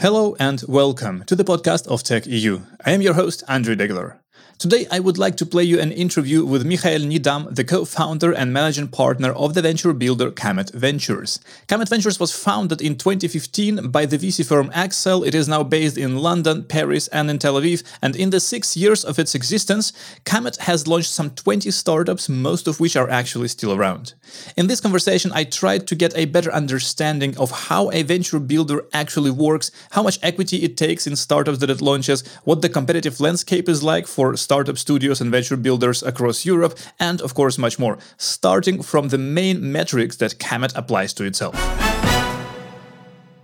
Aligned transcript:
Hello 0.00 0.34
and 0.40 0.64
welcome 0.66 1.24
to 1.24 1.36
the 1.36 1.44
podcast 1.44 1.86
of 1.86 2.02
Tech 2.02 2.26
EU. 2.26 2.62
I 2.86 2.92
am 2.92 3.02
your 3.02 3.12
host, 3.12 3.44
Andrew 3.46 3.76
Degeler. 3.76 4.16
Today, 4.60 4.86
I 4.90 5.00
would 5.00 5.16
like 5.16 5.38
to 5.38 5.46
play 5.46 5.64
you 5.64 5.80
an 5.80 5.90
interview 5.90 6.44
with 6.44 6.66
Michael 6.66 7.08
Nidam, 7.08 7.54
the 7.54 7.64
co-founder 7.64 8.30
and 8.30 8.52
managing 8.52 8.88
partner 8.88 9.32
of 9.32 9.54
the 9.54 9.62
venture 9.62 9.94
builder 9.94 10.30
Kamet 10.30 10.74
Ventures. 10.74 11.40
Kamet 11.66 11.88
Ventures 11.88 12.20
was 12.20 12.36
founded 12.36 12.82
in 12.82 12.98
2015 12.98 13.90
by 13.90 14.04
the 14.04 14.18
VC 14.18 14.46
firm 14.46 14.68
AXA. 14.72 15.26
It 15.26 15.34
is 15.34 15.48
now 15.48 15.62
based 15.62 15.96
in 15.96 16.18
London, 16.18 16.64
Paris, 16.64 17.08
and 17.08 17.30
in 17.30 17.38
Tel 17.38 17.54
Aviv. 17.54 17.82
And 18.02 18.14
in 18.14 18.28
the 18.28 18.38
six 18.38 18.76
years 18.76 19.02
of 19.02 19.18
its 19.18 19.34
existence, 19.34 19.94
Kamet 20.26 20.58
has 20.58 20.86
launched 20.86 21.10
some 21.10 21.30
20 21.30 21.70
startups, 21.70 22.28
most 22.28 22.68
of 22.68 22.80
which 22.80 22.96
are 22.96 23.08
actually 23.08 23.48
still 23.48 23.72
around. 23.72 24.12
In 24.58 24.66
this 24.66 24.82
conversation, 24.82 25.32
I 25.34 25.44
tried 25.44 25.86
to 25.86 25.94
get 25.94 26.14
a 26.14 26.26
better 26.26 26.52
understanding 26.52 27.34
of 27.38 27.50
how 27.50 27.90
a 27.92 28.02
venture 28.02 28.38
builder 28.38 28.84
actually 28.92 29.30
works, 29.30 29.70
how 29.92 30.02
much 30.02 30.18
equity 30.22 30.58
it 30.58 30.76
takes 30.76 31.06
in 31.06 31.16
startups 31.16 31.60
that 31.60 31.70
it 31.70 31.80
launches, 31.80 32.28
what 32.44 32.60
the 32.60 32.68
competitive 32.68 33.20
landscape 33.20 33.66
is 33.66 33.82
like 33.82 34.06
for 34.06 34.36
startup 34.50 34.76
studios 34.76 35.20
and 35.20 35.30
venture 35.30 35.56
builders 35.56 36.02
across 36.02 36.44
Europe, 36.44 36.76
and 36.98 37.20
of 37.20 37.34
course 37.34 37.56
much 37.56 37.78
more, 37.78 37.96
starting 38.16 38.82
from 38.82 39.08
the 39.10 39.18
main 39.18 39.70
metrics 39.70 40.16
that 40.16 40.40
Kamet 40.40 40.72
applies 40.74 41.14
to 41.14 41.24
itself. 41.24 41.54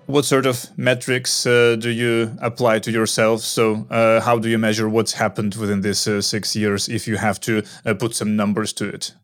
What 0.06 0.24
sort 0.24 0.46
of 0.46 0.66
metrics 0.76 1.46
uh, 1.46 1.76
do 1.78 1.90
you 1.90 2.36
apply 2.40 2.80
to 2.80 2.90
yourself? 2.90 3.42
So, 3.42 3.86
uh, 3.88 4.20
how 4.20 4.40
do 4.40 4.48
you 4.48 4.58
measure 4.58 4.88
what's 4.88 5.12
happened 5.12 5.54
within 5.54 5.82
these 5.82 6.08
uh, 6.08 6.22
six 6.22 6.56
years 6.56 6.88
if 6.88 7.06
you 7.06 7.18
have 7.18 7.38
to 7.40 7.62
uh, 7.84 7.94
put 7.94 8.16
some 8.16 8.34
numbers 8.34 8.72
to 8.72 8.88
it? 8.88 9.14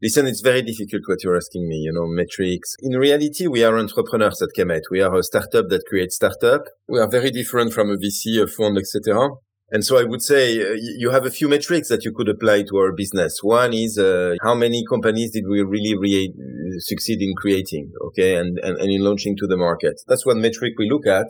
Listen, 0.00 0.26
it's 0.26 0.42
very 0.42 0.62
difficult 0.62 1.02
what 1.06 1.24
you're 1.24 1.36
asking 1.36 1.66
me, 1.68 1.76
you 1.76 1.92
know, 1.92 2.06
metrics. 2.06 2.76
In 2.82 2.92
reality, 2.92 3.48
we 3.48 3.64
are 3.64 3.76
entrepreneurs 3.76 4.40
at 4.42 4.50
Kamet. 4.56 4.82
We 4.92 5.00
are 5.00 5.16
a 5.16 5.24
startup 5.24 5.70
that 5.70 5.86
creates 5.88 6.14
startup. 6.14 6.62
We 6.88 7.00
are 7.00 7.10
very 7.10 7.30
different 7.30 7.72
from 7.72 7.90
a 7.90 7.96
VC, 7.96 8.40
a 8.40 8.46
fund, 8.46 8.78
etc. 8.78 9.30
And 9.70 9.84
so 9.84 9.98
I 9.98 10.04
would 10.04 10.22
say 10.22 10.60
uh, 10.62 10.76
you 10.76 11.10
have 11.10 11.26
a 11.26 11.30
few 11.30 11.48
metrics 11.48 11.88
that 11.88 12.04
you 12.04 12.12
could 12.12 12.28
apply 12.28 12.62
to 12.68 12.76
our 12.76 12.92
business. 12.92 13.40
One 13.42 13.72
is 13.72 13.98
uh, 13.98 14.36
how 14.42 14.54
many 14.54 14.84
companies 14.88 15.32
did 15.32 15.44
we 15.48 15.62
really 15.62 15.96
re- 15.98 16.32
succeed 16.78 17.20
in 17.20 17.34
creating, 17.34 17.92
okay, 18.06 18.36
and, 18.36 18.58
and, 18.60 18.78
and 18.78 18.90
in 18.90 19.02
launching 19.02 19.36
to 19.38 19.46
the 19.46 19.56
market. 19.56 20.00
That's 20.06 20.24
one 20.24 20.40
metric 20.40 20.74
we 20.78 20.88
look 20.88 21.06
at, 21.06 21.26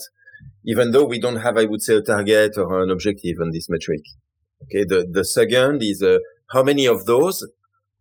even 0.67 0.91
though 0.91 1.05
we 1.05 1.19
don't 1.19 1.37
have, 1.37 1.57
I 1.57 1.64
would 1.64 1.81
say, 1.81 1.97
a 1.97 2.03
target 2.03 2.59
or 2.59 2.83
an 2.83 2.91
objective 2.91 3.37
on 3.41 3.53
this 3.53 3.69
metric. 3.70 4.03
Okay, 4.64 4.84
the, 4.84 5.07
the 5.11 5.25
second 5.25 5.83
is 5.83 6.03
uh, 6.03 6.19
how 6.51 6.62
many 6.62 6.87
of 6.87 7.07
those 7.07 7.47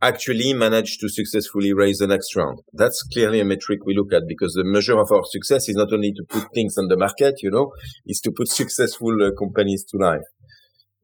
actually 0.01 0.53
manage 0.53 0.97
to 0.99 1.09
successfully 1.09 1.73
raise 1.73 1.99
the 1.99 2.07
next 2.07 2.35
round. 2.35 2.59
That's 2.73 3.01
clearly 3.03 3.39
a 3.39 3.45
metric 3.45 3.79
we 3.85 3.95
look 3.95 4.13
at 4.13 4.23
because 4.27 4.53
the 4.53 4.63
measure 4.63 4.97
of 4.99 5.11
our 5.11 5.23
success 5.25 5.69
is 5.69 5.75
not 5.75 5.91
only 5.93 6.11
to 6.13 6.23
put 6.27 6.53
things 6.53 6.77
on 6.77 6.87
the 6.87 6.97
market, 6.97 7.35
you 7.41 7.51
know, 7.51 7.71
is 8.05 8.19
to 8.21 8.31
put 8.31 8.47
successful 8.47 9.15
uh, 9.23 9.31
companies 9.39 9.83
to 9.85 9.97
life. 9.97 10.25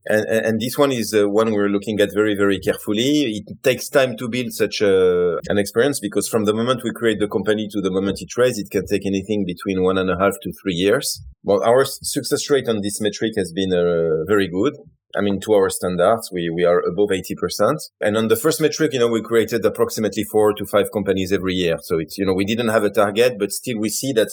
And, 0.07 0.25
and, 0.25 0.59
this 0.59 0.79
one 0.79 0.91
is 0.91 1.13
uh, 1.13 1.29
one 1.29 1.53
we're 1.53 1.69
looking 1.69 1.99
at 1.99 2.09
very, 2.11 2.33
very 2.33 2.59
carefully. 2.59 3.43
It 3.45 3.61
takes 3.61 3.87
time 3.87 4.17
to 4.17 4.27
build 4.27 4.51
such 4.51 4.81
a, 4.81 5.37
an 5.47 5.59
experience 5.59 5.99
because 5.99 6.27
from 6.27 6.45
the 6.45 6.55
moment 6.55 6.81
we 6.83 6.91
create 6.91 7.19
the 7.19 7.27
company 7.27 7.67
to 7.69 7.81
the 7.81 7.91
moment 7.91 8.17
it 8.19 8.35
raises, 8.35 8.59
it 8.65 8.71
can 8.71 8.87
take 8.87 9.05
anything 9.05 9.45
between 9.45 9.83
one 9.83 9.99
and 9.99 10.09
a 10.09 10.17
half 10.17 10.33
to 10.41 10.51
three 10.63 10.73
years. 10.73 11.23
Well, 11.43 11.63
our 11.63 11.85
success 11.85 12.49
rate 12.49 12.67
on 12.67 12.81
this 12.81 12.99
metric 12.99 13.33
has 13.37 13.53
been 13.53 13.71
uh, 13.73 14.25
very 14.27 14.47
good. 14.47 14.73
I 15.15 15.21
mean, 15.21 15.39
to 15.41 15.53
our 15.53 15.69
standards, 15.69 16.29
we, 16.31 16.49
we 16.49 16.63
are 16.63 16.79
above 16.79 17.09
80%. 17.09 17.77
And 18.01 18.17
on 18.17 18.27
the 18.27 18.35
first 18.35 18.61
metric, 18.61 18.93
you 18.93 18.99
know, 18.99 19.07
we 19.07 19.21
created 19.21 19.65
approximately 19.65 20.23
four 20.23 20.53
to 20.53 20.65
five 20.65 20.91
companies 20.91 21.31
every 21.31 21.53
year. 21.53 21.77
So 21.81 21.99
it's, 21.99 22.17
you 22.17 22.25
know, 22.25 22.33
we 22.33 22.45
didn't 22.45 22.69
have 22.69 22.83
a 22.83 22.89
target, 22.89 23.37
but 23.39 23.51
still 23.51 23.79
we 23.79 23.89
see 23.89 24.13
that 24.13 24.29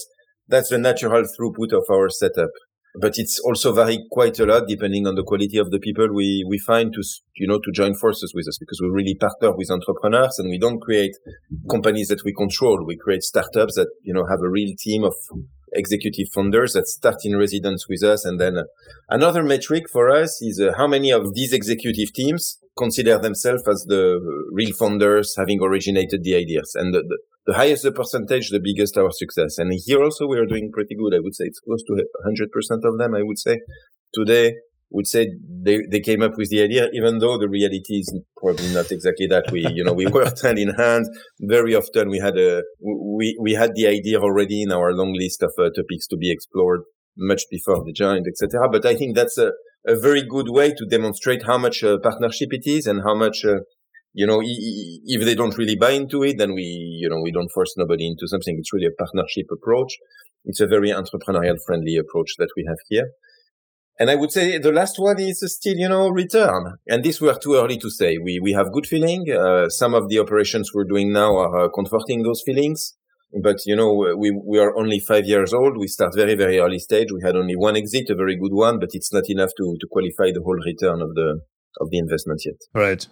that's 0.48 0.70
the 0.70 0.78
natural 0.78 1.24
throughput 1.24 1.72
of 1.72 1.84
our 1.90 2.08
setup. 2.08 2.50
But 3.00 3.18
it's 3.18 3.38
also 3.40 3.72
vary 3.72 3.98
quite 4.10 4.40
a 4.40 4.46
lot 4.46 4.64
depending 4.66 5.06
on 5.06 5.14
the 5.14 5.22
quality 5.22 5.58
of 5.58 5.70
the 5.70 5.78
people 5.78 6.08
we, 6.12 6.44
we 6.48 6.58
find 6.58 6.92
to, 6.94 7.02
you 7.36 7.46
know, 7.46 7.60
to 7.60 7.70
join 7.70 7.94
forces 7.94 8.32
with 8.34 8.48
us 8.48 8.58
because 8.58 8.80
we 8.80 8.88
really 8.88 9.14
partner 9.14 9.54
with 9.54 9.70
entrepreneurs 9.70 10.38
and 10.38 10.48
we 10.48 10.58
don't 10.58 10.80
create 10.80 11.12
companies 11.70 12.08
that 12.08 12.24
we 12.24 12.32
control. 12.32 12.84
We 12.84 12.96
create 12.96 13.22
startups 13.22 13.74
that, 13.76 13.88
you 14.02 14.14
know, 14.14 14.26
have 14.28 14.40
a 14.40 14.48
real 14.48 14.74
team 14.78 15.04
of 15.04 15.14
executive 15.78 16.28
founders 16.34 16.72
that 16.74 16.86
start 16.86 17.16
in 17.24 17.36
residence 17.36 17.86
with 17.88 18.02
us. 18.02 18.24
And 18.24 18.40
then 18.40 18.64
another 19.08 19.42
metric 19.42 19.88
for 19.88 20.10
us 20.10 20.42
is 20.42 20.60
uh, 20.60 20.72
how 20.76 20.86
many 20.86 21.10
of 21.10 21.34
these 21.34 21.52
executive 21.52 22.12
teams 22.12 22.58
consider 22.76 23.18
themselves 23.18 23.62
as 23.68 23.84
the 23.88 24.20
real 24.52 24.74
founders 24.74 25.34
having 25.36 25.62
originated 25.62 26.22
the 26.22 26.34
ideas. 26.34 26.72
And 26.74 26.94
the, 26.94 27.00
the, 27.00 27.18
the 27.46 27.54
highest 27.54 27.82
the 27.82 27.92
percentage, 27.92 28.50
the 28.50 28.60
biggest 28.60 28.98
our 28.98 29.10
success. 29.10 29.58
And 29.58 29.72
here 29.86 30.02
also 30.02 30.26
we 30.26 30.38
are 30.38 30.46
doing 30.46 30.70
pretty 30.72 30.94
good. 30.94 31.14
I 31.14 31.20
would 31.20 31.34
say 31.34 31.44
it's 31.44 31.60
close 31.60 31.82
to 31.84 31.92
100% 31.92 32.90
of 32.90 32.98
them. 32.98 33.14
I 33.14 33.22
would 33.22 33.38
say 33.38 33.60
today 34.12 34.54
would 34.90 35.06
say 35.06 35.28
they, 35.62 35.80
they 35.90 36.00
came 36.00 36.22
up 36.22 36.36
with 36.36 36.48
the 36.48 36.62
idea, 36.62 36.88
even 36.92 37.18
though 37.18 37.38
the 37.38 37.48
reality 37.48 37.98
is 37.98 38.18
probably 38.36 38.72
not 38.72 38.90
exactly 38.90 39.26
that. 39.26 39.50
We, 39.52 39.66
you 39.68 39.84
know, 39.84 39.92
we 39.92 40.06
worked 40.18 40.42
hand 40.42 40.58
in 40.58 40.74
hand. 40.74 41.06
Very 41.40 41.74
often 41.74 42.08
we 42.08 42.18
had 42.18 42.38
a, 42.38 42.62
we, 42.80 43.36
we 43.40 43.52
had 43.52 43.74
the 43.74 43.86
idea 43.86 44.18
already 44.18 44.62
in 44.62 44.72
our 44.72 44.92
long 44.92 45.12
list 45.12 45.42
of 45.42 45.52
uh, 45.58 45.70
topics 45.76 46.06
to 46.08 46.16
be 46.16 46.30
explored 46.30 46.80
much 47.16 47.42
before 47.50 47.84
the 47.84 47.92
giant, 47.92 48.26
etc. 48.26 48.68
But 48.70 48.86
I 48.86 48.94
think 48.94 49.14
that's 49.14 49.36
a, 49.36 49.52
a 49.86 49.98
very 49.98 50.22
good 50.22 50.48
way 50.48 50.72
to 50.72 50.86
demonstrate 50.86 51.44
how 51.44 51.58
much 51.58 51.84
uh, 51.84 51.98
partnership 52.02 52.48
it 52.52 52.66
is 52.66 52.86
and 52.86 53.02
how 53.02 53.14
much, 53.14 53.44
uh, 53.44 53.60
you 54.14 54.26
know, 54.26 54.40
if 54.42 55.24
they 55.24 55.34
don't 55.34 55.58
really 55.58 55.76
buy 55.76 55.90
into 55.90 56.22
it, 56.22 56.38
then 56.38 56.54
we, 56.54 56.62
you 56.62 57.10
know, 57.10 57.20
we 57.22 57.32
don't 57.32 57.52
force 57.52 57.74
nobody 57.76 58.06
into 58.06 58.26
something. 58.26 58.56
It's 58.58 58.72
really 58.72 58.86
a 58.86 59.02
partnership 59.02 59.46
approach. 59.52 59.96
It's 60.44 60.60
a 60.60 60.66
very 60.66 60.90
entrepreneurial 60.90 61.56
friendly 61.66 61.96
approach 61.96 62.30
that 62.38 62.48
we 62.56 62.64
have 62.66 62.78
here. 62.88 63.10
And 63.98 64.10
I 64.10 64.14
would 64.14 64.30
say 64.30 64.58
the 64.58 64.70
last 64.72 64.98
one 64.98 65.18
is 65.20 65.42
still, 65.52 65.76
you 65.76 65.88
know, 65.88 66.08
return. 66.08 66.78
And 66.86 67.04
this 67.04 67.20
we 67.20 67.28
are 67.28 67.38
too 67.38 67.56
early 67.56 67.78
to 67.78 67.90
say. 67.90 68.18
We, 68.18 68.38
we 68.40 68.52
have 68.52 68.72
good 68.72 68.86
feeling. 68.86 69.26
Uh, 69.28 69.68
some 69.68 69.92
of 69.92 70.08
the 70.08 70.20
operations 70.20 70.70
we're 70.72 70.84
doing 70.84 71.12
now 71.12 71.36
are 71.36 71.64
uh, 71.64 71.68
comforting 71.68 72.22
those 72.22 72.42
feelings. 72.46 72.94
But, 73.42 73.56
you 73.66 73.76
know, 73.76 73.92
we, 74.16 74.30
we 74.30 74.58
are 74.58 74.74
only 74.78 75.00
five 75.00 75.26
years 75.26 75.52
old. 75.52 75.76
We 75.76 75.88
start 75.88 76.14
very, 76.14 76.34
very 76.34 76.58
early 76.60 76.78
stage. 76.78 77.08
We 77.12 77.20
had 77.22 77.36
only 77.36 77.56
one 77.56 77.76
exit, 77.76 78.08
a 78.08 78.14
very 78.14 78.36
good 78.36 78.52
one, 78.52 78.78
but 78.78 78.90
it's 78.92 79.12
not 79.12 79.24
enough 79.28 79.50
to, 79.58 79.76
to 79.80 79.86
qualify 79.90 80.32
the 80.32 80.42
whole 80.42 80.58
return 80.64 81.02
of 81.02 81.14
the, 81.14 81.40
of 81.80 81.90
the 81.90 81.98
investment 81.98 82.40
yet. 82.46 82.56
Right. 82.72 83.06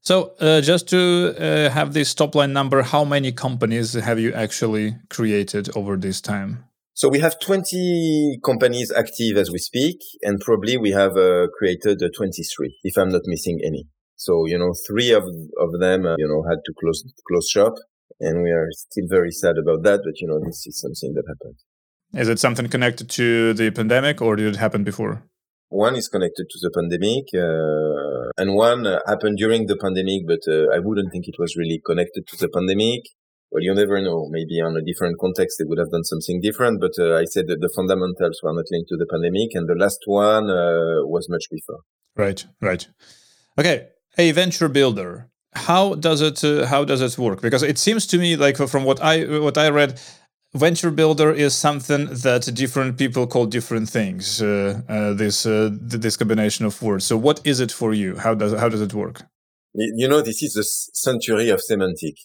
So, 0.00 0.32
uh, 0.40 0.60
just 0.60 0.88
to 0.88 1.34
uh, 1.38 1.70
have 1.70 1.92
this 1.92 2.14
top 2.14 2.34
line 2.34 2.52
number, 2.52 2.82
how 2.82 3.04
many 3.04 3.30
companies 3.30 3.92
have 3.92 4.18
you 4.18 4.32
actually 4.32 4.96
created 5.10 5.68
over 5.76 5.96
this 5.96 6.20
time? 6.20 6.64
So 6.94 7.08
we 7.08 7.20
have 7.20 7.40
20 7.40 8.40
companies 8.44 8.92
active 8.92 9.38
as 9.38 9.50
we 9.50 9.58
speak, 9.58 9.96
and 10.22 10.38
probably 10.40 10.76
we 10.76 10.90
have 10.90 11.16
uh, 11.16 11.46
created 11.58 12.02
uh, 12.02 12.08
23, 12.14 12.80
if 12.84 12.98
I'm 12.98 13.08
not 13.08 13.22
missing 13.24 13.60
any. 13.64 13.88
So, 14.16 14.46
you 14.46 14.58
know, 14.58 14.72
three 14.86 15.10
of, 15.12 15.24
of 15.58 15.80
them, 15.80 16.04
uh, 16.04 16.16
you 16.18 16.28
know, 16.28 16.44
had 16.48 16.58
to 16.64 16.72
close, 16.78 17.02
close 17.26 17.48
shop. 17.48 17.74
And 18.20 18.42
we 18.42 18.50
are 18.50 18.68
still 18.72 19.06
very 19.08 19.32
sad 19.32 19.56
about 19.56 19.82
that. 19.84 20.00
But, 20.04 20.20
you 20.20 20.28
know, 20.28 20.38
this 20.44 20.66
is 20.66 20.78
something 20.80 21.14
that 21.14 21.24
happened. 21.26 21.56
Is 22.14 22.28
it 22.28 22.38
something 22.38 22.68
connected 22.68 23.08
to 23.10 23.54
the 23.54 23.70
pandemic 23.70 24.20
or 24.20 24.36
did 24.36 24.54
it 24.54 24.56
happen 24.56 24.84
before? 24.84 25.24
One 25.70 25.96
is 25.96 26.08
connected 26.08 26.46
to 26.50 26.58
the 26.60 26.70
pandemic, 26.70 27.24
uh, 27.32 28.28
and 28.36 28.54
one 28.54 28.86
uh, 28.86 29.00
happened 29.06 29.38
during 29.38 29.66
the 29.66 29.78
pandemic, 29.78 30.26
but 30.26 30.40
uh, 30.46 30.68
I 30.70 30.78
wouldn't 30.78 31.10
think 31.10 31.26
it 31.26 31.36
was 31.38 31.56
really 31.56 31.80
connected 31.82 32.26
to 32.26 32.36
the 32.36 32.50
pandemic 32.50 33.04
well, 33.52 33.62
you 33.62 33.74
never 33.74 34.00
know. 34.00 34.28
Maybe 34.30 34.60
on 34.60 34.76
a 34.76 34.82
different 34.82 35.18
context, 35.20 35.58
they 35.58 35.64
would 35.66 35.78
have 35.78 35.90
done 35.90 36.04
something 36.04 36.40
different. 36.40 36.80
But 36.80 36.92
uh, 36.98 37.16
I 37.16 37.24
said 37.24 37.46
that 37.48 37.60
the 37.60 37.68
fundamentals 37.76 38.40
were 38.42 38.54
not 38.54 38.64
linked 38.70 38.88
to 38.88 38.96
the 38.96 39.06
pandemic, 39.06 39.50
and 39.54 39.68
the 39.68 39.74
last 39.74 40.00
one 40.06 40.50
uh, 40.50 41.04
was 41.04 41.28
much 41.28 41.44
before. 41.50 41.80
Right, 42.16 42.46
right. 42.60 42.88
Okay, 43.58 43.88
a 44.16 44.32
venture 44.32 44.68
builder. 44.68 45.28
How 45.54 45.94
does 45.94 46.22
it? 46.22 46.42
Uh, 46.42 46.66
how 46.66 46.84
does 46.84 47.02
it 47.02 47.18
work? 47.18 47.42
Because 47.42 47.62
it 47.62 47.78
seems 47.78 48.06
to 48.06 48.18
me 48.18 48.36
like 48.36 48.56
from 48.56 48.84
what 48.84 49.02
I 49.02 49.24
what 49.38 49.58
I 49.58 49.68
read, 49.68 50.00
venture 50.54 50.90
builder 50.90 51.30
is 51.30 51.54
something 51.54 52.06
that 52.06 52.50
different 52.54 52.96
people 52.96 53.26
call 53.26 53.44
different 53.44 53.90
things. 53.90 54.40
Uh, 54.40 54.80
uh, 54.88 55.12
this 55.12 55.44
uh, 55.44 55.68
this 55.72 56.16
combination 56.16 56.64
of 56.64 56.80
words. 56.80 57.04
So, 57.04 57.18
what 57.18 57.40
is 57.44 57.60
it 57.60 57.70
for 57.70 57.92
you? 57.92 58.16
How 58.16 58.32
does 58.34 58.58
how 58.58 58.70
does 58.70 58.80
it 58.80 58.94
work? 58.94 59.24
You 59.74 60.08
know, 60.08 60.22
this 60.22 60.42
is 60.42 60.54
the 60.54 60.64
century 60.64 61.50
of 61.50 61.60
semantic. 61.60 62.16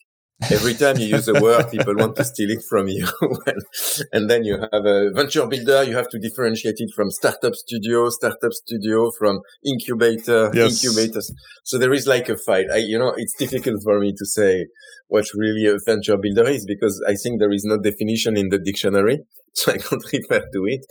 Every 0.51 0.75
time 0.75 0.97
you 0.97 1.07
use 1.07 1.27
a 1.27 1.41
word, 1.41 1.71
people 1.71 1.95
want 1.95 2.15
to 2.17 2.23
steal 2.23 2.51
it 2.51 2.63
from 2.69 2.87
you. 2.87 3.07
and 4.13 4.29
then 4.29 4.43
you 4.43 4.59
have 4.71 4.85
a 4.85 5.09
venture 5.11 5.47
builder. 5.47 5.83
You 5.83 5.95
have 5.95 6.09
to 6.09 6.19
differentiate 6.19 6.75
it 6.77 6.91
from 6.95 7.09
startup 7.09 7.55
studio, 7.55 8.09
startup 8.09 8.53
studio 8.53 9.09
from 9.17 9.41
incubator, 9.65 10.51
yes. 10.53 10.83
incubators. 10.83 11.33
So 11.63 11.79
there 11.79 11.91
is 11.91 12.05
like 12.05 12.29
a 12.29 12.37
fight. 12.37 12.67
I, 12.71 12.77
you 12.77 12.99
know, 12.99 13.13
it's 13.17 13.33
difficult 13.35 13.81
for 13.83 13.99
me 13.99 14.13
to 14.15 14.25
say 14.27 14.67
what 15.07 15.25
really 15.33 15.65
a 15.65 15.77
venture 15.83 16.17
builder 16.17 16.47
is 16.47 16.65
because 16.65 17.03
I 17.07 17.15
think 17.15 17.39
there 17.39 17.51
is 17.51 17.65
no 17.65 17.79
definition 17.79 18.37
in 18.37 18.49
the 18.49 18.59
dictionary. 18.59 19.19
So 19.53 19.71
I 19.71 19.79
can't 19.79 20.03
refer 20.13 20.41
to 20.53 20.65
it. 20.67 20.85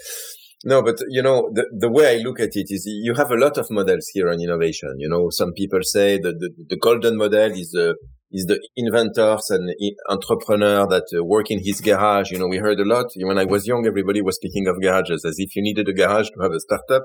No, 0.65 0.83
but 0.83 0.97
you 1.09 1.23
know, 1.23 1.51
the, 1.53 1.67
the 1.73 1.89
way 1.89 2.17
I 2.17 2.23
look 2.25 2.41
at 2.41 2.57
it 2.57 2.67
is 2.69 2.85
you 2.85 3.15
have 3.15 3.31
a 3.31 3.37
lot 3.37 3.59
of 3.59 3.71
models 3.71 4.09
here 4.13 4.29
on 4.29 4.43
innovation. 4.43 4.95
You 4.99 5.09
know, 5.09 5.31
some 5.31 5.53
people 5.53 5.85
say 5.85 6.19
that 6.19 6.41
the, 6.41 6.51
the 6.71 6.77
golden 6.77 7.17
model 7.17 7.53
is 7.53 7.71
the 7.71 7.95
is 8.31 8.47
the 8.47 8.61
inventors 8.77 9.51
and 9.51 9.71
entrepreneur 10.09 10.87
that 10.89 11.07
uh, 11.17 11.25
work 11.25 11.51
in 11.51 11.61
his 11.65 11.81
garage. 11.81 12.31
You 12.31 12.39
know, 12.39 12.49
we 12.49 12.59
heard 12.59 12.81
a 12.81 12.85
lot 12.85 13.07
when 13.17 13.39
I 13.39 13.45
was 13.45 13.67
young. 13.67 13.87
Everybody 13.87 14.21
was 14.21 14.37
speaking 14.37 14.67
of 14.67 14.81
garages 14.81 15.25
as 15.25 15.37
if 15.39 15.55
you 15.55 15.63
needed 15.63 15.89
a 15.89 15.93
garage 15.93 16.29
to 16.31 16.43
have 16.43 16.53
a 16.53 16.61
startup. 16.61 17.05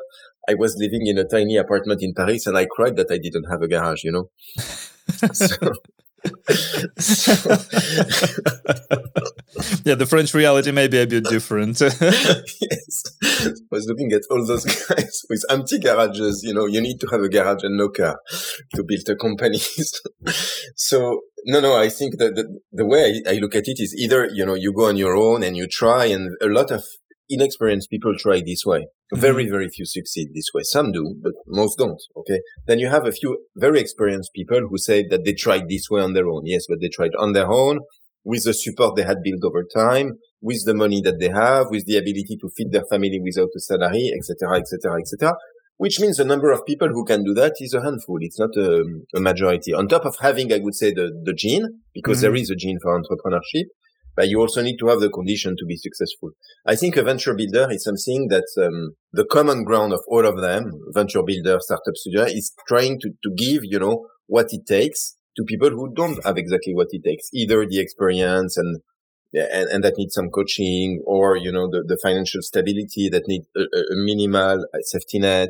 I 0.50 0.56
was 0.56 0.76
living 0.78 1.06
in 1.06 1.18
a 1.18 1.24
tiny 1.24 1.58
apartment 1.58 2.02
in 2.02 2.14
Paris, 2.14 2.48
and 2.48 2.58
I 2.58 2.66
cried 2.66 2.96
that 2.96 3.12
I 3.12 3.18
didn't 3.18 3.46
have 3.52 3.62
a 3.62 3.68
garage. 3.68 4.04
You 4.04 4.12
know. 4.12 4.30
so, 5.34 5.74
yeah, 9.84 9.96
the 9.96 10.06
French 10.08 10.34
reality 10.34 10.72
may 10.72 10.88
be 10.88 11.02
a 11.02 11.08
bit 11.08 11.24
different. 11.26 11.82
yes. 11.82 13.04
I 13.24 13.54
was 13.72 13.88
looking 13.88 14.12
at 14.12 14.22
all 14.30 14.46
those 14.46 14.66
guys 14.66 15.24
with 15.30 15.44
empty 15.50 15.80
garages. 15.80 16.44
You 16.44 16.54
know, 16.54 16.68
you 16.68 16.80
need 16.82 17.00
to 17.00 17.08
have 17.08 17.22
a 17.22 17.30
garage 17.30 17.64
and 17.64 17.78
no 17.78 17.90
car 17.90 18.20
to 18.76 18.84
build 18.84 19.10
a 19.10 19.16
company. 19.16 19.58
so, 20.76 21.22
no, 21.46 21.60
no, 21.60 21.76
I 21.76 21.90
think 21.90 22.20
that 22.20 22.36
the, 22.36 22.60
the 22.72 22.86
way 22.86 23.24
I, 23.26 23.34
I 23.34 23.38
look 23.40 23.56
at 23.56 23.68
it 23.68 23.80
is 23.80 23.96
either, 23.98 24.30
you 24.32 24.46
know, 24.46 24.54
you 24.54 24.74
go 24.74 24.90
on 24.90 24.98
your 24.98 25.16
own 25.16 25.44
and 25.44 25.58
you 25.58 25.68
try 25.68 26.06
and 26.06 26.36
a 26.42 26.48
lot 26.48 26.70
of 26.70 26.84
inexperienced 27.32 27.90
people 27.90 28.14
try 28.18 28.42
this 28.46 28.66
way. 28.66 28.82
Mm-hmm. 28.82 29.22
Very, 29.22 29.50
very 29.50 29.70
few 29.70 29.86
succeed 29.86 30.30
this 30.34 30.50
way. 30.54 30.64
Some 30.64 30.92
do, 30.92 31.16
but 31.22 31.34
most 31.48 31.78
don't. 31.78 32.02
Okay. 32.18 32.42
Then 32.68 32.80
you 32.80 32.90
have 32.90 33.06
a 33.06 33.12
few 33.12 33.46
very 33.56 33.80
experienced 33.80 34.32
people 34.34 34.68
who 34.70 34.78
say 34.78 35.06
that 35.10 35.26
they 35.26 35.34
tried 35.34 35.68
this 35.68 35.90
way 35.90 36.02
on 36.02 36.14
their 36.14 36.28
own. 36.28 36.44
Yes, 36.46 36.66
but 36.70 36.80
they 36.82 36.90
tried 36.90 37.16
on 37.18 37.34
their 37.34 37.52
own 37.52 37.80
with 38.24 38.44
the 38.44 38.54
support 38.54 38.96
they 38.96 39.04
had 39.04 39.24
built 39.24 39.44
over 39.44 39.64
time, 39.64 40.18
with 40.42 40.66
the 40.66 40.74
money 40.74 41.02
that 41.02 41.20
they 41.20 41.30
have, 41.30 41.68
with 41.70 41.86
the 41.86 41.98
ability 41.98 42.38
to 42.40 42.50
feed 42.56 42.72
their 42.72 42.86
family 42.86 43.20
without 43.24 43.50
a 43.56 43.60
salary, 43.60 44.12
etc., 44.16 44.60
etc., 44.60 45.00
etc. 45.00 45.34
Which 45.78 46.00
means 46.00 46.18
the 46.18 46.26
number 46.26 46.52
of 46.52 46.66
people 46.66 46.90
who 46.90 47.04
can 47.06 47.24
do 47.24 47.34
that 47.34 47.54
is 47.60 47.74
a 47.74 47.82
handful. 47.82 48.18
It's 48.22 48.40
not 48.40 48.56
a, 48.56 48.84
a 49.16 49.20
majority. 49.20 49.74
On 49.74 49.88
top 49.88 50.06
of 50.06 50.16
having, 50.20 50.54
I 50.54 50.60
would 50.60 50.76
say, 50.76 50.94
the, 50.94 51.12
the 51.24 51.34
gene, 51.34 51.82
because 51.94 52.18
mm-hmm. 52.18 52.34
there 52.34 52.36
is 52.36 52.52
a 52.52 52.56
gene 52.56 52.78
for 52.82 53.00
entrepreneurship, 53.00 53.66
but 54.22 54.30
you 54.30 54.40
also 54.40 54.62
need 54.62 54.78
to 54.78 54.86
have 54.86 55.00
the 55.00 55.10
condition 55.10 55.56
to 55.58 55.66
be 55.66 55.76
successful. 55.76 56.30
I 56.68 56.76
think 56.76 56.96
a 56.96 57.02
venture 57.02 57.34
builder 57.34 57.72
is 57.72 57.84
something 57.84 58.28
that 58.28 58.46
um, 58.64 58.92
the 59.12 59.26
common 59.26 59.64
ground 59.64 59.94
of 59.94 60.02
all 60.08 60.28
of 60.28 60.40
them, 60.40 60.70
venture 60.90 61.24
builder, 61.24 61.58
startup 61.60 61.96
studio, 61.96 62.26
is 62.26 62.54
trying 62.68 63.00
to, 63.00 63.10
to 63.10 63.32
give, 63.36 63.62
you 63.64 63.80
know, 63.80 64.06
what 64.28 64.46
it 64.52 64.68
takes 64.68 65.16
to 65.38 65.44
people 65.44 65.72
who 65.72 65.92
don't 65.96 66.24
have 66.24 66.38
exactly 66.38 66.76
what 66.76 66.90
it 66.92 67.02
takes, 67.04 67.30
either 67.34 67.66
the 67.68 67.80
experience 67.80 68.58
and 68.58 68.82
and, 69.34 69.70
and 69.72 69.84
that 69.84 69.98
need 69.98 70.12
some 70.12 70.30
coaching 70.30 71.02
or, 71.08 71.36
you 71.36 71.52
know, 71.52 71.68
the, 71.72 71.84
the 71.88 71.98
financial 72.04 72.44
stability 72.44 73.10
that 73.10 73.24
need 73.28 73.42
a, 73.58 73.62
a 73.62 73.96
minimal 74.06 74.64
safety 74.82 75.18
net 75.18 75.50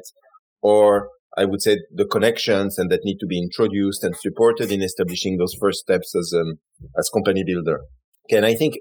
or 0.62 1.10
I 1.38 1.44
would 1.44 1.62
say 1.62 1.80
the 1.94 2.06
connections 2.06 2.78
and 2.78 2.90
that 2.90 3.02
need 3.04 3.18
to 3.20 3.26
be 3.26 3.42
introduced 3.42 4.06
and 4.06 4.16
supported 4.16 4.72
in 4.72 4.82
establishing 4.82 5.38
those 5.38 5.56
first 5.60 5.80
steps 5.80 6.16
as, 6.16 6.34
um, 6.40 6.60
as 6.98 7.10
company 7.10 7.44
builder. 7.44 7.82
And 8.30 8.46
I 8.46 8.54
think 8.54 8.76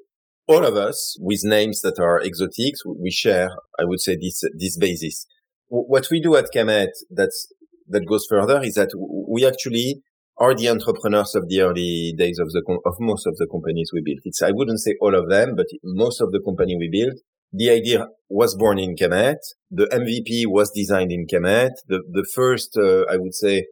all 0.47 0.65
of 0.65 0.77
us 0.77 1.17
with 1.21 1.41
names 1.45 1.81
that 1.83 1.99
are 1.99 2.21
exotics, 2.21 2.85
we 2.85 3.11
share, 3.11 3.51
I 3.79 3.85
would 3.85 4.01
say 4.01 4.17
this, 4.21 4.43
this 4.59 4.77
basis. 4.77 5.27
What 5.69 6.09
we 6.11 6.21
do 6.21 6.37
at 6.37 6.47
Kamet 6.55 6.91
that's, 7.11 7.53
that 7.89 8.07
goes 8.07 8.27
further 8.29 8.61
is 8.63 8.75
that 8.75 8.91
we 9.29 9.47
actually 9.47 10.03
are 10.41 10.55
the 10.55 10.69
entrepreneurs 10.69 11.35
of 11.35 11.49
the 11.49 11.61
early 11.61 12.15
days 12.17 12.39
of 12.39 12.49
the 12.51 12.63
of 12.87 12.95
most 12.99 13.27
of 13.27 13.37
the 13.37 13.47
companies 13.47 13.91
we 13.93 14.01
built. 14.01 14.21
It's 14.25 14.43
I 14.43 14.51
wouldn't 14.53 14.81
say 14.81 14.95
all 15.01 15.15
of 15.15 15.29
them, 15.29 15.55
but 15.55 15.67
most 15.85 16.21
of 16.21 16.33
the 16.33 16.41
company 16.41 16.77
we 16.77 16.89
built. 16.91 17.21
The 17.53 17.71
idea 17.71 18.07
was 18.29 18.55
born 18.55 18.79
in 18.79 18.97
Kamet. 18.97 19.37
The 19.71 19.87
MVP 19.87 20.47
was 20.47 20.71
designed 20.71 21.13
in 21.13 21.27
Kamet. 21.27 21.73
The 21.87 22.01
the 22.11 22.27
first 22.35 22.77
uh, 22.77 23.05
I 23.13 23.19
would 23.19 23.35
say 23.35 23.67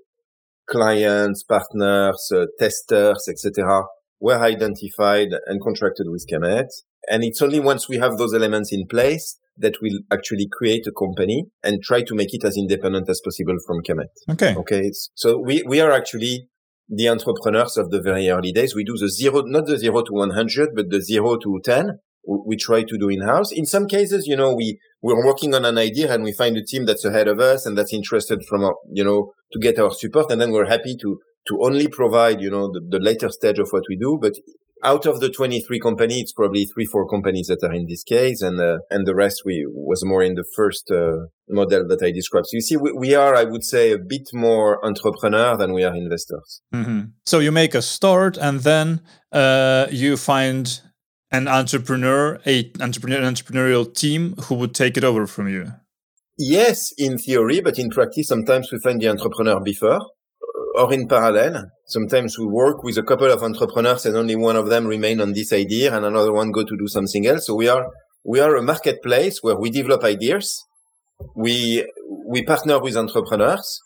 clients, 0.69 1.43
partners, 1.43 2.31
uh, 2.35 2.47
testers, 2.59 3.26
etc. 3.29 3.85
were 4.20 4.38
identified 4.38 5.29
and 5.47 5.62
contracted 5.62 6.06
with 6.09 6.26
Kamet. 6.31 6.69
And 7.11 7.25
it's 7.25 7.41
only 7.41 7.61
once 7.61 7.88
we 7.88 7.99
have 7.99 8.19
those 8.19 8.35
elements 8.35 8.73
in 8.73 8.87
place 8.87 9.38
that 9.56 9.75
we'll 9.82 10.00
actually 10.12 10.49
create 10.50 10.87
a 10.87 10.93
company 10.93 11.47
and 11.62 11.82
try 11.82 12.03
to 12.03 12.15
make 12.15 12.32
it 12.32 12.44
as 12.44 12.56
independent 12.56 13.09
as 13.09 13.20
possible 13.25 13.56
from 13.67 13.82
Kamet. 13.82 14.09
Okay. 14.31 14.55
Okay. 14.55 14.91
So 15.15 15.38
we, 15.38 15.62
we 15.67 15.81
are 15.81 15.91
actually 15.91 16.49
the 16.88 17.09
entrepreneurs 17.09 17.76
of 17.76 17.91
the 17.91 18.00
very 18.00 18.29
early 18.29 18.53
days. 18.53 18.75
We 18.75 18.85
do 18.85 18.97
the 18.97 19.09
zero, 19.09 19.43
not 19.43 19.67
the 19.67 19.79
zero 19.79 20.03
to 20.03 20.12
100, 20.12 20.70
but 20.75 20.91
the 20.91 21.03
zero 21.03 21.37
to 21.37 21.61
10. 21.62 21.99
We 22.47 22.56
try 22.56 22.82
to 22.82 22.99
do 22.99 23.09
in 23.09 23.23
house. 23.23 23.53
In 23.53 23.65
some 23.65 23.87
cases, 23.87 24.26
you 24.26 24.37
know, 24.37 24.55
we, 24.55 24.79
we're 25.00 25.25
working 25.25 25.55
on 25.55 25.65
an 25.65 25.79
idea 25.79 26.12
and 26.12 26.23
we 26.23 26.32
find 26.32 26.56
a 26.56 26.65
team 26.65 26.85
that's 26.85 27.05
ahead 27.05 27.26
of 27.26 27.41
us 27.41 27.65
and 27.65 27.76
that's 27.76 27.93
interested 27.93 28.44
from, 28.47 28.65
our, 28.65 28.75
you 28.93 29.05
know, 29.05 29.32
to 29.53 29.59
get 29.59 29.79
our 29.79 29.91
support. 29.91 30.31
And 30.31 30.41
then 30.41 30.50
we're 30.50 30.69
happy 30.69 30.97
to, 31.00 31.20
to 31.48 31.58
only 31.62 31.88
provide, 31.88 32.40
you 32.40 32.50
know, 32.50 32.70
the, 32.70 32.80
the 32.86 32.98
later 32.98 33.28
stage 33.30 33.58
of 33.58 33.68
what 33.70 33.84
we 33.88 33.96
do. 33.96 34.18
But 34.20 34.34
out 34.84 35.06
of 35.06 35.20
the 35.20 35.30
23 35.30 35.80
companies, 35.80 36.22
it's 36.22 36.32
probably 36.32 36.64
three, 36.64 36.84
four 36.84 37.08
companies 37.08 37.48
that 37.48 37.66
are 37.66 37.72
in 37.72 37.86
this 37.88 38.04
case. 38.04 38.42
And, 38.42 38.60
uh, 38.60 38.78
and 38.90 39.06
the 39.06 39.14
rest 39.14 39.42
we 39.44 39.66
was 39.68 40.04
more 40.04 40.22
in 40.22 40.34
the 40.34 40.44
first, 40.54 40.90
uh, 40.90 41.26
model 41.48 41.86
that 41.88 42.02
I 42.02 42.12
described. 42.12 42.46
So 42.46 42.56
you 42.56 42.60
see, 42.60 42.76
we, 42.76 42.92
we, 42.92 43.14
are, 43.14 43.34
I 43.34 43.44
would 43.44 43.64
say, 43.64 43.92
a 43.92 43.98
bit 43.98 44.28
more 44.32 44.84
entrepreneur 44.84 45.56
than 45.56 45.72
we 45.72 45.84
are 45.84 45.94
investors. 45.94 46.60
Mm-hmm. 46.74 47.00
So 47.26 47.38
you 47.38 47.50
make 47.50 47.74
a 47.74 47.82
start 47.82 48.36
and 48.36 48.60
then, 48.60 49.00
uh, 49.32 49.86
you 49.90 50.16
find 50.16 50.80
an 51.30 51.48
entrepreneur, 51.48 52.40
a 52.46 52.70
entrepreneur, 52.80 53.18
an 53.18 53.34
entrepreneurial 53.34 53.92
team 53.92 54.34
who 54.44 54.54
would 54.54 54.74
take 54.74 54.96
it 54.96 55.04
over 55.04 55.26
from 55.26 55.48
you. 55.48 55.72
Yes, 56.38 56.92
in 56.96 57.18
theory, 57.18 57.60
but 57.60 57.78
in 57.78 57.90
practice, 57.90 58.28
sometimes 58.28 58.70
we 58.70 58.78
find 58.78 59.00
the 59.00 59.08
entrepreneur 59.08 59.60
before 59.60 60.00
or 60.75 60.93
in 60.93 61.09
parallel. 61.09 61.67
Sometimes 61.87 62.38
we 62.38 62.47
work 62.47 62.82
with 62.82 62.99
a 62.99 63.03
couple 63.03 63.31
of 63.31 63.43
entrepreneurs 63.43 64.06
and 64.06 64.17
only 64.17 64.37
one 64.37 64.56
of 64.56 64.69
them 64.69 64.87
remain 64.87 65.20
on 65.20 65.32
this 65.32 65.53
idea 65.53 65.94
and 65.94 66.05
another 66.05 66.32
one 66.32 66.53
go 66.53 66.65
to 66.65 66.76
do 66.76 66.87
something 66.87 67.26
else. 67.26 67.47
So 67.47 67.55
we 67.55 67.69
are, 67.69 67.87
we 68.25 68.41
are 68.41 68.56
a 68.56 68.62
marketplace 68.62 69.38
where 69.43 69.56
we 69.56 69.70
develop 69.70 70.05
ideas. 70.05 70.65
We, 71.35 71.87
we 72.26 72.44
partner 72.44 72.81
with 72.81 72.97
entrepreneurs 72.97 73.81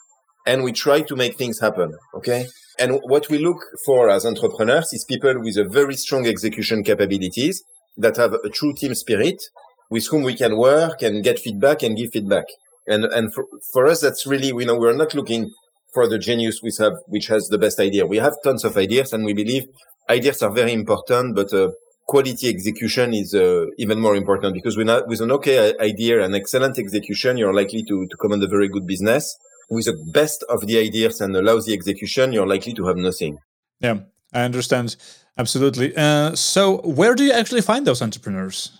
and 0.46 0.64
we 0.64 0.72
try 0.72 1.02
to 1.02 1.16
make 1.16 1.36
things 1.36 1.60
happen. 1.60 1.92
Okay. 2.16 2.46
And 2.78 3.00
what 3.04 3.28
we 3.28 3.38
look 3.38 3.58
for 3.84 4.10
as 4.10 4.26
entrepreneurs 4.26 4.92
is 4.92 5.04
people 5.04 5.34
with 5.40 5.56
a 5.56 5.68
very 5.68 5.94
strong 5.94 6.26
execution 6.26 6.82
capabilities 6.82 7.62
that 7.96 8.16
have 8.16 8.32
a 8.32 8.48
true 8.48 8.72
team 8.74 8.94
spirit 8.94 9.36
with 9.90 10.06
whom 10.08 10.22
we 10.22 10.34
can 10.34 10.56
work 10.56 11.02
and 11.02 11.22
get 11.22 11.38
feedback 11.38 11.82
and 11.82 11.96
give 11.96 12.10
feedback. 12.12 12.46
And, 12.86 13.04
and 13.04 13.32
for, 13.32 13.44
for 13.72 13.86
us, 13.86 14.00
that's 14.00 14.26
really, 14.26 14.48
you 14.48 14.64
know, 14.64 14.76
we're 14.76 14.96
not 14.96 15.14
looking 15.14 15.50
for 15.92 16.08
the 16.08 16.18
genius 16.18 16.60
which 16.62 16.78
have 16.78 16.94
which 17.06 17.26
has 17.28 17.48
the 17.48 17.58
best 17.58 17.78
idea. 17.78 18.06
We 18.06 18.18
have 18.18 18.34
tons 18.42 18.64
of 18.64 18.76
ideas, 18.76 19.12
and 19.12 19.24
we 19.24 19.34
believe 19.34 19.66
ideas 20.08 20.42
are 20.42 20.50
very 20.50 20.72
important, 20.72 21.36
but 21.36 21.52
uh, 21.52 21.70
quality 22.06 22.48
execution 22.48 23.14
is 23.14 23.34
uh, 23.34 23.66
even 23.78 24.00
more 24.00 24.16
important 24.16 24.54
because 24.54 24.76
with, 24.76 24.88
with 25.06 25.20
an 25.20 25.30
okay 25.32 25.74
idea 25.80 26.22
and 26.24 26.34
excellent 26.34 26.78
execution, 26.78 27.36
you're 27.36 27.54
likely 27.54 27.82
to 27.84 28.06
to 28.06 28.16
command 28.16 28.42
a 28.42 28.48
very 28.48 28.68
good 28.68 28.86
business. 28.86 29.36
With 29.70 29.86
the 29.86 29.96
best 30.12 30.44
of 30.50 30.66
the 30.66 30.78
ideas 30.78 31.20
and 31.20 31.34
a 31.34 31.40
lousy 31.40 31.72
execution, 31.72 32.32
you're 32.32 32.46
likely 32.46 32.74
to 32.74 32.86
have 32.88 32.96
nothing. 32.96 33.38
Yeah, 33.80 34.00
I 34.32 34.42
understand 34.42 34.96
absolutely. 35.38 35.96
Uh, 35.96 36.34
so, 36.34 36.78
where 36.82 37.14
do 37.14 37.24
you 37.24 37.32
actually 37.32 37.62
find 37.62 37.86
those 37.86 38.02
entrepreneurs? 38.02 38.78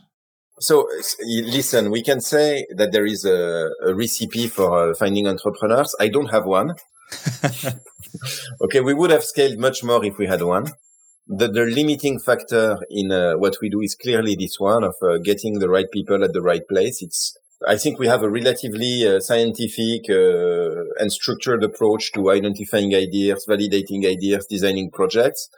So, 0.60 0.86
listen, 1.28 1.90
we 1.90 2.02
can 2.02 2.20
say 2.20 2.66
that 2.76 2.92
there 2.92 3.06
is 3.06 3.24
a, 3.24 3.70
a 3.82 3.94
recipe 3.94 4.46
for 4.46 4.90
uh, 4.90 4.94
finding 4.94 5.26
entrepreneurs. 5.26 5.94
I 5.98 6.08
don't 6.08 6.30
have 6.30 6.44
one. 6.44 6.76
okay, 8.62 8.80
we 8.80 8.94
would 8.94 9.10
have 9.10 9.24
scaled 9.24 9.58
much 9.58 9.82
more 9.82 10.04
if 10.04 10.18
we 10.18 10.26
had 10.26 10.42
one. 10.42 10.66
The, 11.26 11.48
the 11.48 11.62
limiting 11.62 12.18
factor 12.18 12.78
in 12.90 13.12
uh, 13.12 13.34
what 13.34 13.56
we 13.60 13.68
do 13.68 13.80
is 13.80 13.94
clearly 13.94 14.34
this 14.34 14.58
one 14.58 14.84
of 14.84 14.94
uh, 15.02 15.18
getting 15.18 15.58
the 15.58 15.68
right 15.68 15.90
people 15.90 16.24
at 16.24 16.32
the 16.32 16.42
right 16.42 16.66
place. 16.68 17.00
It's, 17.00 17.36
I 17.66 17.76
think 17.76 17.98
we 17.98 18.08
have 18.08 18.22
a 18.22 18.30
relatively 18.30 19.06
uh, 19.06 19.20
scientific 19.20 20.10
uh, 20.10 20.84
and 20.98 21.12
structured 21.12 21.62
approach 21.62 22.12
to 22.12 22.30
identifying 22.30 22.94
ideas, 22.94 23.46
validating 23.48 24.04
ideas, 24.04 24.46
designing 24.46 24.90
projects. 24.90 25.48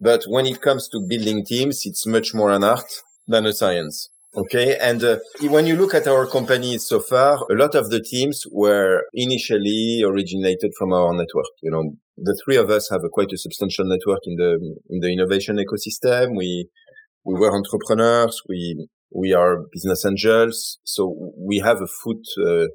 But 0.00 0.24
when 0.24 0.46
it 0.46 0.62
comes 0.62 0.88
to 0.88 1.06
building 1.06 1.44
teams, 1.44 1.84
it's 1.84 2.06
much 2.06 2.32
more 2.32 2.50
an 2.50 2.64
art 2.64 2.90
than 3.28 3.44
a 3.44 3.52
science. 3.52 4.08
Okay. 4.36 4.76
And 4.78 5.02
uh, 5.02 5.18
when 5.42 5.66
you 5.66 5.74
look 5.74 5.92
at 5.92 6.06
our 6.06 6.24
companies 6.26 6.86
so 6.86 7.00
far, 7.00 7.38
a 7.50 7.54
lot 7.54 7.74
of 7.74 7.90
the 7.90 8.00
teams 8.00 8.44
were 8.52 9.02
initially 9.12 10.02
originated 10.04 10.72
from 10.78 10.92
our 10.92 11.12
network. 11.12 11.50
You 11.62 11.72
know, 11.72 11.96
the 12.16 12.40
three 12.44 12.56
of 12.56 12.70
us 12.70 12.88
have 12.90 13.02
a 13.04 13.08
quite 13.08 13.32
a 13.32 13.38
substantial 13.38 13.86
network 13.86 14.20
in 14.24 14.36
the, 14.36 14.76
in 14.88 15.00
the 15.00 15.12
innovation 15.12 15.56
ecosystem. 15.56 16.36
We, 16.36 16.68
we 17.24 17.34
were 17.34 17.52
entrepreneurs. 17.52 18.40
We, 18.48 18.86
we 19.12 19.32
are 19.32 19.64
business 19.72 20.06
angels. 20.06 20.78
So 20.84 21.32
we 21.36 21.58
have 21.58 21.82
a 21.82 21.88
foot, 21.88 22.24
uh, 22.40 22.66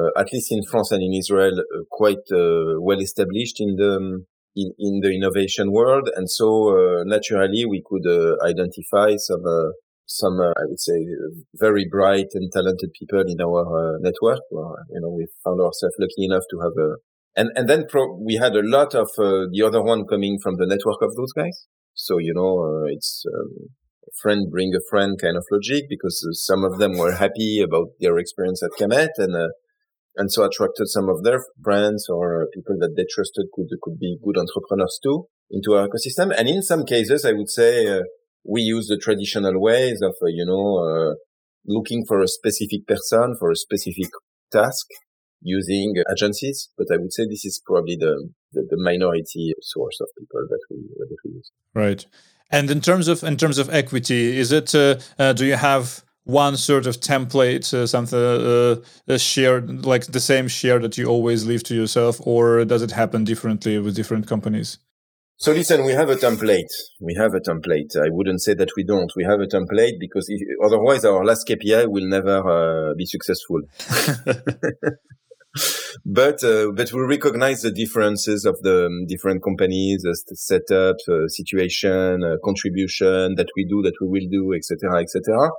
uh, 0.00 0.10
at 0.16 0.32
least 0.32 0.50
in 0.50 0.62
France 0.62 0.92
and 0.92 1.02
in 1.02 1.12
Israel, 1.12 1.58
uh, 1.58 1.82
quite 1.90 2.24
uh, 2.32 2.80
well 2.80 3.02
established 3.02 3.60
in 3.60 3.76
the, 3.76 4.24
in, 4.56 4.72
in 4.78 5.00
the 5.02 5.14
innovation 5.14 5.72
world. 5.72 6.08
And 6.16 6.30
so, 6.30 6.70
uh, 6.70 7.04
naturally 7.04 7.66
we 7.66 7.82
could 7.84 8.06
identify 8.42 9.16
some, 9.16 9.44
some, 10.06 10.40
uh, 10.40 10.54
I 10.56 10.64
would 10.64 10.80
say, 10.80 11.04
very 11.54 11.86
bright 11.90 12.30
and 12.34 12.50
talented 12.50 12.90
people 12.98 13.20
in 13.20 13.40
our 13.40 13.66
uh, 13.66 13.98
network. 14.00 14.40
Where, 14.50 14.86
you 14.90 15.00
know, 15.00 15.10
we 15.10 15.26
found 15.44 15.60
ourselves 15.60 15.96
lucky 15.98 16.24
enough 16.24 16.44
to 16.50 16.60
have 16.60 16.72
a, 16.78 16.96
And, 17.36 17.50
and 17.54 17.68
then 17.68 17.84
pro- 17.86 18.16
we 18.16 18.36
had 18.36 18.54
a 18.56 18.62
lot 18.76 18.94
of 18.94 19.08
uh, 19.18 19.44
the 19.52 19.62
other 19.66 19.82
one 19.82 20.06
coming 20.06 20.38
from 20.42 20.56
the 20.56 20.66
network 20.66 21.02
of 21.02 21.14
those 21.16 21.32
guys. 21.32 21.66
So, 21.92 22.18
you 22.18 22.32
know, 22.32 22.52
uh, 22.64 22.86
it's 22.88 23.24
um, 23.26 23.50
friend 24.22 24.50
bring 24.50 24.72
a 24.74 24.80
friend 24.90 25.18
kind 25.20 25.36
of 25.36 25.44
logic 25.50 25.84
because 25.88 26.24
uh, 26.24 26.32
some 26.32 26.64
of 26.64 26.78
them 26.78 26.96
were 26.96 27.14
happy 27.16 27.60
about 27.60 27.88
their 28.00 28.16
experience 28.18 28.62
at 28.62 28.70
Kamet 28.78 29.10
and, 29.18 29.34
uh, 29.36 29.48
and 30.16 30.32
so 30.32 30.44
attracted 30.44 30.88
some 30.88 31.08
of 31.10 31.24
their 31.24 31.40
friends 31.62 32.08
or 32.08 32.48
people 32.54 32.76
that 32.80 32.94
they 32.96 33.04
trusted 33.14 33.46
could, 33.52 33.68
could 33.82 33.98
be 33.98 34.16
good 34.24 34.38
entrepreneurs 34.38 34.98
too 35.02 35.28
into 35.50 35.74
our 35.74 35.88
ecosystem. 35.88 36.32
And 36.36 36.48
in 36.48 36.62
some 36.62 36.84
cases, 36.84 37.24
I 37.24 37.32
would 37.32 37.50
say, 37.50 38.00
we 38.48 38.62
use 38.62 38.86
the 38.88 38.98
traditional 38.98 39.60
ways 39.60 40.00
of, 40.02 40.14
uh, 40.22 40.26
you 40.26 40.44
know, 40.44 40.78
uh, 40.78 41.14
looking 41.66 42.04
for 42.06 42.22
a 42.22 42.28
specific 42.28 42.86
person 42.86 43.36
for 43.38 43.50
a 43.50 43.56
specific 43.56 44.10
task 44.52 44.86
using 45.42 45.94
agencies. 46.10 46.68
But 46.78 46.86
I 46.92 46.96
would 46.96 47.12
say 47.12 47.26
this 47.26 47.44
is 47.44 47.60
probably 47.64 47.96
the, 47.96 48.28
the, 48.52 48.66
the 48.68 48.76
minority 48.78 49.54
source 49.62 50.00
of 50.00 50.08
people 50.18 50.46
that 50.48 50.60
we, 50.70 50.76
that 50.98 51.16
we 51.24 51.32
use. 51.32 51.50
Right. 51.74 52.06
And 52.50 52.70
in 52.70 52.80
terms 52.80 53.08
of 53.08 53.24
in 53.24 53.36
terms 53.36 53.58
of 53.58 53.72
equity, 53.74 54.38
is 54.38 54.52
it 54.52 54.74
uh, 54.74 54.98
uh, 55.18 55.32
do 55.32 55.44
you 55.44 55.56
have 55.56 56.04
one 56.24 56.56
sort 56.56 56.86
of 56.86 57.00
template, 57.00 57.72
uh, 57.72 57.86
something 57.86 58.18
uh, 58.18 58.76
a 59.08 59.18
share 59.18 59.60
like 59.60 60.06
the 60.06 60.20
same 60.20 60.48
share 60.48 60.78
that 60.78 60.96
you 60.96 61.06
always 61.06 61.44
leave 61.46 61.62
to 61.64 61.74
yourself, 61.74 62.24
or 62.24 62.64
does 62.64 62.82
it 62.82 62.92
happen 62.92 63.24
differently 63.24 63.78
with 63.78 63.96
different 63.96 64.26
companies? 64.28 64.78
So 65.38 65.52
listen, 65.52 65.84
we 65.84 65.92
have 65.92 66.08
a 66.08 66.16
template. 66.16 66.72
We 66.98 67.14
have 67.14 67.34
a 67.34 67.40
template. 67.40 67.94
I 67.94 68.08
wouldn't 68.08 68.40
say 68.40 68.54
that 68.54 68.70
we 68.74 68.84
don't. 68.84 69.12
We 69.14 69.24
have 69.24 69.38
a 69.40 69.46
template 69.46 70.00
because 70.00 70.26
if, 70.30 70.40
otherwise 70.64 71.04
our 71.04 71.22
last 71.26 71.46
KPI 71.46 71.88
will 71.88 72.08
never 72.08 72.38
uh, 72.90 72.94
be 72.94 73.04
successful. 73.04 73.60
but 76.06 76.42
uh, 76.42 76.72
but 76.74 76.90
we 76.90 77.00
recognize 77.02 77.60
the 77.60 77.70
differences 77.70 78.46
of 78.46 78.56
the 78.62 78.86
um, 78.86 79.04
different 79.06 79.42
companies, 79.44 80.02
the 80.04 80.16
setup, 80.36 80.96
uh, 81.06 81.28
situation, 81.28 82.24
uh, 82.24 82.36
contribution 82.42 83.34
that 83.34 83.48
we 83.56 83.66
do, 83.66 83.82
that 83.82 84.00
we 84.00 84.08
will 84.08 84.28
do, 84.30 84.54
etc., 84.54 85.02
etc 85.02 85.50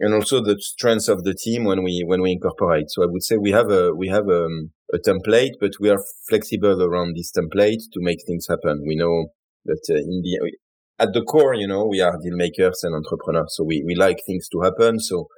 and 0.00 0.14
also 0.14 0.42
the 0.42 0.56
strength 0.60 1.08
of 1.08 1.24
the 1.24 1.34
team 1.34 1.64
when 1.64 1.82
we 1.82 2.04
when 2.06 2.22
we 2.22 2.32
incorporate. 2.32 2.90
So 2.90 3.02
I 3.02 3.06
would 3.06 3.22
say 3.22 3.36
we 3.36 3.50
have 3.50 3.70
a 3.70 3.92
we 3.94 4.08
have 4.08 4.28
a, 4.28 4.44
um, 4.44 4.70
a 4.92 4.98
template, 4.98 5.54
but 5.60 5.72
we 5.80 5.90
are 5.90 6.02
flexible 6.28 6.82
around 6.82 7.16
this 7.16 7.32
template 7.32 7.82
to 7.92 8.00
make 8.00 8.18
things 8.26 8.46
happen. 8.48 8.84
We 8.86 8.96
know 8.96 9.28
that 9.64 9.82
uh, 9.90 9.96
in 9.96 10.22
the 10.22 10.52
at 11.00 11.12
the 11.12 11.22
core, 11.22 11.54
you 11.54 11.68
know, 11.68 11.86
we 11.86 12.00
are 12.00 12.16
deal 12.22 12.36
makers 12.36 12.82
and 12.82 12.94
entrepreneurs, 12.94 13.54
so 13.56 13.64
we 13.64 13.82
we 13.84 13.94
like 13.94 14.18
things 14.26 14.48
to 14.50 14.60
happen. 14.60 15.00
So, 15.00 15.28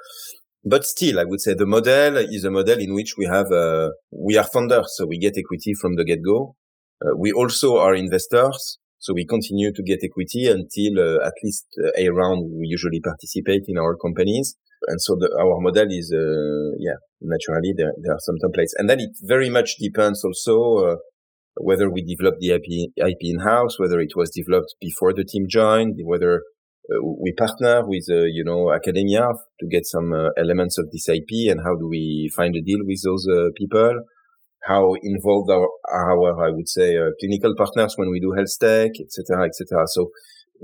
but 0.65 0.85
still, 0.85 1.19
I 1.19 1.25
would 1.25 1.41
say 1.41 1.55
the 1.55 1.67
model 1.67 2.17
is 2.19 2.45
a 2.45 2.51
model 2.51 2.79
in 2.79 2.95
which 2.95 3.15
we 3.17 3.27
have 3.27 3.51
uh, 3.53 3.91
we 4.11 4.37
are 4.37 4.49
funders, 4.49 4.89
so 4.89 5.07
we 5.07 5.19
get 5.19 5.39
equity 5.39 5.75
from 5.75 5.97
the 5.97 6.05
get 6.05 6.23
go. 6.25 6.57
Uh, 7.03 7.17
we 7.17 7.33
also 7.33 7.79
are 7.79 7.95
investors. 7.95 8.79
So 9.01 9.15
we 9.15 9.25
continue 9.25 9.73
to 9.73 9.83
get 9.83 10.05
equity 10.05 10.47
until 10.47 11.01
uh, 11.01 11.27
at 11.27 11.33
least 11.43 11.67
uh, 11.83 11.91
a 11.97 12.11
round 12.11 12.53
we 12.53 12.67
usually 12.67 13.01
participate 13.01 13.65
in 13.67 13.79
our 13.79 13.97
companies. 13.97 14.57
And 14.89 15.01
so 15.01 15.17
the, 15.19 15.33
our 15.41 15.59
model 15.59 15.89
is, 15.89 16.13
uh, 16.13 16.77
yeah, 16.79 17.01
naturally 17.23 17.73
there, 17.75 17.93
there 18.03 18.13
are 18.13 18.21
some 18.21 18.37
templates. 18.45 18.73
And 18.77 18.91
then 18.91 19.01
it 19.01 19.17
very 19.23 19.49
much 19.49 19.77
depends 19.81 20.23
also, 20.23 20.85
uh, 20.85 20.97
whether 21.55 21.91
we 21.91 22.03
develop 22.03 22.37
the 22.41 22.51
IP, 22.51 22.93
IP 22.97 23.19
in-house, 23.23 23.79
whether 23.79 24.01
it 24.01 24.13
was 24.17 24.31
developed 24.31 24.75
before 24.81 25.15
the 25.15 25.25
team 25.25 25.47
joined, 25.49 25.97
whether 26.05 26.43
uh, 26.93 27.01
we 27.23 27.33
partner 27.33 27.83
with, 27.87 28.05
uh, 28.11 28.25
you 28.25 28.45
know, 28.45 28.71
academia 28.71 29.29
to 29.61 29.67
get 29.67 29.87
some 29.87 30.13
elements 30.37 30.77
of 30.77 30.91
this 30.93 31.09
IP 31.09 31.51
and 31.51 31.61
how 31.65 31.75
do 31.75 31.89
we 31.89 32.31
find 32.37 32.55
a 32.55 32.61
deal 32.61 32.81
with 32.85 33.01
those 33.03 33.27
people 33.57 34.05
how 34.63 34.95
involved 35.03 35.51
are, 35.51 35.69
our, 35.89 36.47
I 36.47 36.51
would 36.51 36.69
say, 36.69 36.97
uh, 36.97 37.11
clinical 37.19 37.55
partners 37.57 37.95
when 37.97 38.11
we 38.11 38.21
do 38.21 38.33
health 38.37 38.59
tech, 38.61 38.93
etc., 39.01 39.47
etc. 39.47 39.87
So, 39.87 40.11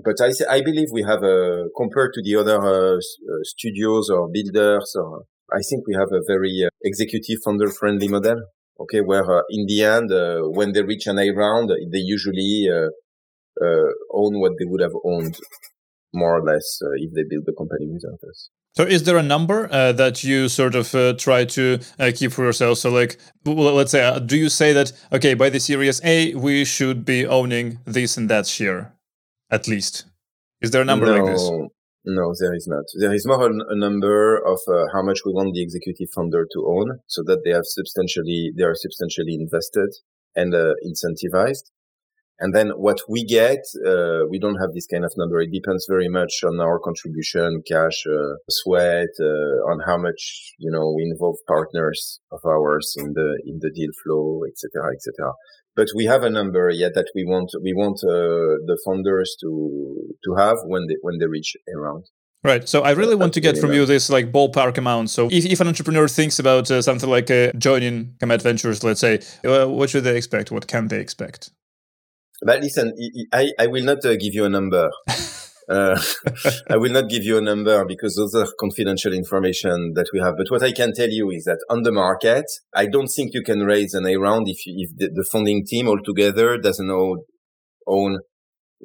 but 0.05 0.21
I, 0.21 0.31
say 0.33 0.45
I 0.49 0.61
believe 0.61 0.89
we 0.93 1.03
have 1.03 1.23
a, 1.23 1.65
compared 1.77 2.13
to 2.15 2.23
the 2.23 2.37
other 2.37 2.61
uh, 2.61 2.97
uh, 2.97 3.01
studios 3.45 4.11
or 4.11 4.29
builders, 4.29 4.95
or 4.97 5.25
I 5.53 5.61
think 5.69 5.87
we 5.87 5.95
have 5.95 6.13
a 6.13 6.21
very 6.27 6.65
uh, 6.67 6.69
executive 6.83 7.39
founder 7.45 7.71
friendly 7.71 8.09
model. 8.09 8.43
Okay. 8.79 9.01
Where 9.01 9.25
uh, 9.25 9.43
in 9.49 9.65
the 9.67 9.85
end, 9.85 10.11
when 10.55 10.73
they 10.73 10.83
reach 10.83 11.07
an 11.07 11.19
A 11.19 11.31
round, 11.31 11.71
they 11.71 11.99
usually, 11.99 12.69
own 14.13 14.39
what 14.41 14.53
they 14.59 14.67
would 14.67 14.83
have 14.83 14.93
owned 15.03 15.39
more 16.13 16.39
or 16.39 16.45
less 16.45 16.79
if 16.97 17.15
they 17.15 17.23
build 17.29 17.45
the 17.47 17.55
company 17.57 17.87
without 17.91 18.21
us. 18.29 18.51
So, 18.77 18.85
is 18.85 19.05
there 19.05 19.17
a 19.17 19.23
number 19.23 19.69
uh, 19.73 19.93
that 19.93 20.23
you 20.23 20.49
sort 20.49 20.75
of 20.75 20.95
uh, 20.95 21.15
try 21.15 21.47
to 21.47 21.79
uh, 21.99 22.13
keep 22.15 22.33
for 22.33 22.45
yourself? 22.45 22.77
So, 22.77 22.91
like, 22.91 23.17
let's 23.47 23.91
say, 23.91 24.05
uh, 24.05 24.19
do 24.19 24.37
you 24.37 24.51
say 24.51 24.75
that 24.75 24.93
okay, 25.15 25.33
by 25.33 25.49
the 25.49 25.61
Series 25.61 26.01
A, 26.05 26.35
we 26.35 26.67
should 26.67 27.07
be 27.07 27.27
owning 27.27 27.79
this 27.87 28.19
and 28.19 28.29
that 28.29 28.47
share, 28.47 28.93
at 29.51 29.67
least? 29.67 30.05
Is 30.61 30.73
there 30.73 30.83
a 30.83 30.85
number 30.85 31.07
no, 31.07 31.13
like 31.15 31.33
this? 31.33 31.51
No, 32.05 32.35
there 32.39 32.55
is 32.55 32.69
not. 32.69 32.85
There 33.01 33.15
is 33.15 33.27
more 33.27 33.51
a, 33.51 33.51
a 33.51 33.77
number 33.77 34.37
of 34.37 34.61
uh, 34.69 34.85
how 34.93 35.03
much 35.03 35.21
we 35.25 35.33
want 35.33 35.55
the 35.55 35.63
executive 35.63 36.09
founder 36.15 36.47
to 36.53 36.67
own, 36.67 37.01
so 37.07 37.23
that 37.25 37.45
they 37.45 37.53
have 37.53 37.65
substantially 37.65 38.53
they 38.55 38.63
are 38.63 38.75
substantially 38.75 39.35
invested 39.41 39.89
and 40.35 40.55
uh, 40.55 40.75
incentivized. 40.85 41.71
And 42.39 42.55
then 42.55 42.69
what 42.77 42.99
we 43.09 43.25
get, 43.25 43.61
uh, 43.87 44.27
we 44.29 44.39
don't 44.39 44.61
have 44.61 44.75
this 44.75 44.87
kind 44.87 45.05
of 45.05 45.13
number. 45.17 45.41
It 45.41 45.53
depends 45.53 45.87
very 45.89 46.09
much 46.09 46.45
on 46.45 46.61
our 46.61 46.79
contribution, 46.79 47.63
cash, 47.67 48.05
uh, 48.07 48.35
sweat, 48.51 49.09
uh, 49.19 49.71
on 49.71 49.81
how 49.87 49.97
much, 49.97 50.53
you 50.59 50.71
know, 50.71 50.93
we 50.95 51.05
involve 51.05 51.37
partners 51.49 52.21
of 52.31 52.41
ours 52.45 52.95
in 52.99 53.15
the, 53.15 53.41
in 53.47 53.59
the 53.61 53.71
deal 53.71 53.91
flow, 54.05 54.43
etc., 54.47 54.93
etc. 54.95 55.33
But 55.75 55.89
we 55.95 56.05
have 56.05 56.23
a 56.23 56.31
number 56.31 56.71
yet 56.71 56.93
that 56.95 57.11
we 57.15 57.25
want, 57.25 57.53
we 57.63 57.73
want, 57.73 58.01
uh, 58.05 58.61
the 58.67 58.79
founders 58.85 59.35
to, 59.41 60.15
to 60.25 60.35
have 60.37 60.59
when 60.67 60.87
they, 60.89 60.97
when 61.01 61.19
they 61.19 61.27
reach 61.27 61.57
a 61.69 61.79
round. 61.79 62.05
Right. 62.45 62.69
So 62.69 62.83
I 62.83 62.93
really 62.93 63.17
want 63.17 63.35
to 63.35 63.41
get 63.41 63.59
from 63.59 63.73
you 63.73 63.87
this 63.87 64.09
like 64.09 64.31
ballpark 64.31 64.79
amount. 64.79 65.11
So 65.11 65.29
if, 65.33 65.45
if 65.47 65.61
an 65.61 65.67
entrepreneur 65.67 66.07
thinks 66.07 66.39
about 66.39 66.71
uh, 66.71 66.81
something 66.81 67.11
like 67.11 67.29
uh, 67.29 67.51
joining 67.59 68.15
Kamet 68.21 68.41
Ventures, 68.41 68.85
let's 68.85 69.01
say, 69.01 69.21
uh, 69.45 69.67
what 69.67 69.91
should 69.91 70.05
they 70.05 70.17
expect? 70.17 70.53
What 70.53 70.69
can 70.69 70.87
they 70.87 71.01
expect? 71.01 71.51
But 72.47 72.61
listen, 72.61 72.93
I, 73.33 73.51
I 73.59 73.67
will 73.67 73.83
not 73.83 74.05
uh, 74.05 74.15
give 74.15 74.33
you 74.33 74.45
a 74.45 74.49
number. 74.49 74.89
uh, 75.69 76.01
I 76.71 76.77
will 76.77 76.93
not 76.93 77.09
give 77.09 77.25
you 77.25 77.39
a 77.39 77.41
number 77.41 77.85
because 77.85 78.15
those 78.15 78.37
are 78.37 78.47
confidential 78.61 79.13
information 79.13 79.95
that 79.97 80.07
we 80.13 80.21
have. 80.21 80.35
But 80.39 80.47
what 80.51 80.63
I 80.63 80.71
can 80.71 80.93
tell 80.95 81.11
you 81.11 81.29
is 81.31 81.43
that 81.47 81.59
on 81.69 81.83
the 81.83 81.91
market, 81.91 82.45
I 82.73 82.87
don't 82.87 83.09
think 83.09 83.35
you 83.35 83.43
can 83.43 83.65
raise 83.65 83.95
an 83.95 84.07
A 84.07 84.15
round 84.15 84.49
if, 84.49 84.59
if 84.65 84.91
the, 84.97 85.11
the 85.13 85.25
funding 85.25 85.67
team 85.67 85.89
altogether 85.89 86.57
doesn't 86.57 86.89
own, 86.89 87.25
own 87.85 88.21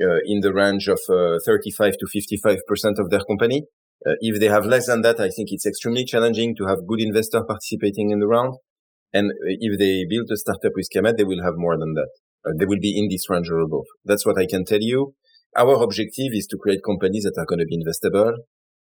uh, 0.01 0.19
in 0.25 0.39
the 0.39 0.51
range 0.51 0.87
of 0.87 0.99
uh, 1.07 1.37
35 1.45 1.93
to 1.99 2.07
55% 2.07 2.97
of 2.97 3.11
their 3.11 3.21
company. 3.29 3.65
Uh, 4.03 4.13
if 4.21 4.39
they 4.39 4.47
have 4.47 4.65
less 4.65 4.87
than 4.87 5.03
that, 5.03 5.19
I 5.19 5.29
think 5.29 5.49
it's 5.51 5.67
extremely 5.67 6.05
challenging 6.05 6.55
to 6.55 6.65
have 6.65 6.87
good 6.87 6.99
investor 6.99 7.43
participating 7.47 8.09
in 8.09 8.17
the 8.17 8.27
round. 8.27 8.55
And 9.13 9.31
if 9.43 9.77
they 9.77 10.05
build 10.09 10.31
a 10.31 10.37
startup 10.37 10.71
with 10.75 10.87
Kamet, 10.91 11.17
they 11.17 11.25
will 11.25 11.43
have 11.43 11.57
more 11.57 11.77
than 11.77 11.93
that. 11.93 12.09
Uh, 12.45 12.51
they 12.57 12.65
will 12.65 12.79
be 12.79 12.97
in 12.97 13.07
this 13.09 13.29
range 13.29 13.49
or 13.49 13.59
above. 13.59 13.85
That's 14.05 14.25
what 14.25 14.39
I 14.39 14.45
can 14.45 14.65
tell 14.65 14.81
you. 14.81 15.13
Our 15.55 15.83
objective 15.83 16.33
is 16.33 16.47
to 16.47 16.57
create 16.57 16.81
companies 16.83 17.23
that 17.23 17.37
are 17.37 17.45
going 17.45 17.59
to 17.59 17.65
be 17.65 17.77
investable 17.77 18.33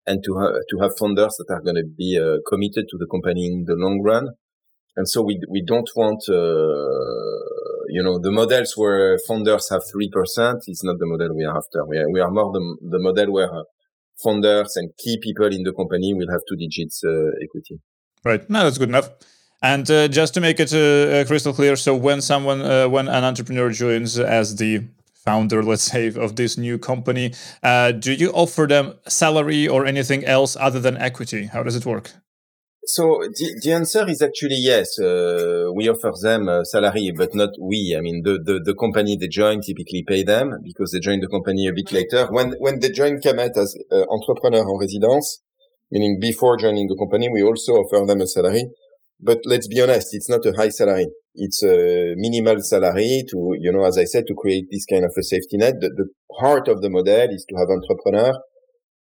and 0.05 0.24
to, 0.24 0.36
ha- 0.36 0.60
to 0.70 0.79
have 0.81 0.91
funders 1.00 1.34
that 1.38 1.48
are 1.50 1.62
going 1.62 1.75
to 1.75 1.84
be 1.86 2.20
uh, 2.20 2.38
committed 2.48 2.86
to 2.89 2.98
the 2.98 3.08
company 3.08 3.48
in 3.48 3.65
the 3.65 3.75
long 3.75 4.01
run. 4.03 4.29
And 4.96 5.08
so 5.08 5.22
we, 5.22 5.39
we 5.50 5.63
don't 5.65 5.89
want, 5.96 6.24
uh, 6.29 6.34
you 7.89 8.03
know, 8.03 8.20
the 8.20 8.31
models 8.31 8.74
where 8.75 9.17
funders 9.29 9.72
have 9.72 9.81
3% 9.84 10.60
is 10.67 10.81
not 10.84 11.00
the 11.00 11.05
model 11.05 11.36
we 11.36 11.46
are 11.46 11.58
after. 11.58 11.86
We 11.86 11.98
are, 11.98 12.10
we 12.10 12.20
are 12.20 12.29
more 12.29 12.51
the, 12.51 12.77
the 12.89 13.00
model 13.00 13.34
where 13.34 13.50
funders 14.24 14.72
and 14.75 14.91
key 14.98 15.17
people 15.22 15.48
in 15.48 15.63
the 15.63 15.74
company 15.74 16.13
will 16.13 16.29
have 16.29 16.41
two 16.48 16.55
digits 16.55 17.03
uh, 17.03 17.31
equity. 17.41 17.79
Right. 18.24 18.48
No, 18.50 18.63
that's 18.63 18.77
good 18.77 18.89
enough. 18.89 19.10
And 19.62 19.89
uh, 19.91 20.08
just 20.08 20.34
to 20.34 20.41
make 20.41 20.60
it 20.60 20.74
uh, 20.74 20.77
uh, 20.77 21.25
crystal 21.25 21.53
clear, 21.53 21.75
so 21.75 21.96
when 21.96 22.22
someone, 22.22 22.62
uh, 22.62 22.89
when 22.89 23.08
an 23.08 23.24
entrepreneur 23.24 23.70
joins 23.70 24.18
as 24.18 24.56
the 24.56 24.86
founder, 25.24 25.62
let's 25.62 25.84
say, 25.84 26.08
of 26.08 26.36
this 26.36 26.58
new 26.58 26.80
company, 26.80 27.34
uh, 27.62 27.91
do 27.91 28.12
you 28.12 28.32
offer 28.32 28.65
them 28.65 28.96
salary 29.08 29.68
or 29.68 29.86
anything 29.86 30.25
else 30.25 30.58
other 30.60 30.80
than 30.80 30.98
equity? 30.98 31.46
How 31.46 31.62
does 31.62 31.75
it 31.75 31.86
work? 31.86 32.12
So 32.86 33.03
the, 33.22 33.62
the 33.63 33.74
answer 33.74 34.10
is 34.10 34.24
actually 34.24 34.58
yes. 34.58 35.00
Uh, 35.00 35.70
we 35.75 35.88
offer 35.88 36.12
them 36.24 36.50
salary, 36.65 37.13
but 37.15 37.36
not 37.36 37.51
we. 37.62 37.96
I 37.96 38.01
mean, 38.01 38.24
the, 38.24 38.39
the, 38.44 38.60
the 38.65 38.74
company 38.74 39.15
they 39.15 39.27
join 39.27 39.62
typically 39.62 40.03
pay 40.08 40.24
them 40.24 40.58
because 40.63 40.91
they 40.91 41.00
join 41.00 41.20
the 41.20 41.27
company 41.27 41.68
a 41.68 41.74
bit 41.74 41.91
later. 41.91 42.25
When 42.32 42.53
when 42.53 42.80
they 42.80 42.89
join 42.89 43.22
Kamet 43.22 43.56
as 43.56 43.77
entrepreneur 44.10 44.62
en 44.62 44.80
résidence, 44.82 45.44
meaning 45.91 46.18
before 46.20 46.58
joining 46.58 46.88
the 46.88 46.98
company, 46.98 47.30
we 47.30 47.44
also 47.44 47.74
offer 47.74 48.03
them 48.08 48.22
a 48.22 48.27
salary. 48.27 48.65
But 49.22 49.40
let's 49.46 49.68
be 49.68 49.82
honest, 49.82 50.10
it's 50.13 50.30
not 50.30 50.46
a 50.46 50.54
high 50.54 50.70
salary. 50.70 51.08
It's 51.36 51.63
a 51.63 52.13
minimal 52.18 52.62
salary 52.62 53.24
to, 53.30 53.56
you 53.60 53.72
know, 53.72 53.86
as 53.86 53.98
I 53.98 54.06
said, 54.06 54.25
to 54.28 54.34
create 54.36 54.66
this 54.72 54.86
kind 54.86 55.06
of 55.06 55.13
a 55.18 55.24
safety 55.24 55.58
net. 55.58 55.75
The, 55.80 55.90
the 55.90 56.08
heart 56.40 56.68
of 56.68 56.82
the 56.82 56.90
model 56.90 57.30
is 57.30 57.46
to 57.50 57.56
have 57.56 57.70
entrepreneurs 57.70 58.38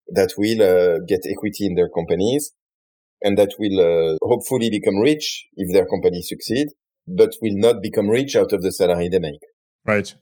that 0.08 0.34
will 0.38 0.62
uh, 0.62 1.00
get 1.08 1.22
equity 1.30 1.66
in 1.66 1.76
their 1.76 1.90
companies 1.90 2.52
and 3.22 3.38
that 3.38 3.54
will 3.60 3.80
uh, 3.80 4.18
hopefully 4.22 4.70
become 4.70 4.98
rich 5.00 5.46
if 5.56 5.74
their 5.74 5.86
company 5.86 6.22
succeed. 6.22 6.68
but 7.08 7.36
will 7.42 7.56
not 7.56 7.82
become 7.82 8.10
rich 8.10 8.36
out 8.36 8.52
of 8.52 8.62
the 8.62 8.72
salary 8.72 9.10
they 9.10 9.20
make. 9.20 9.42
Right. 9.86 10.16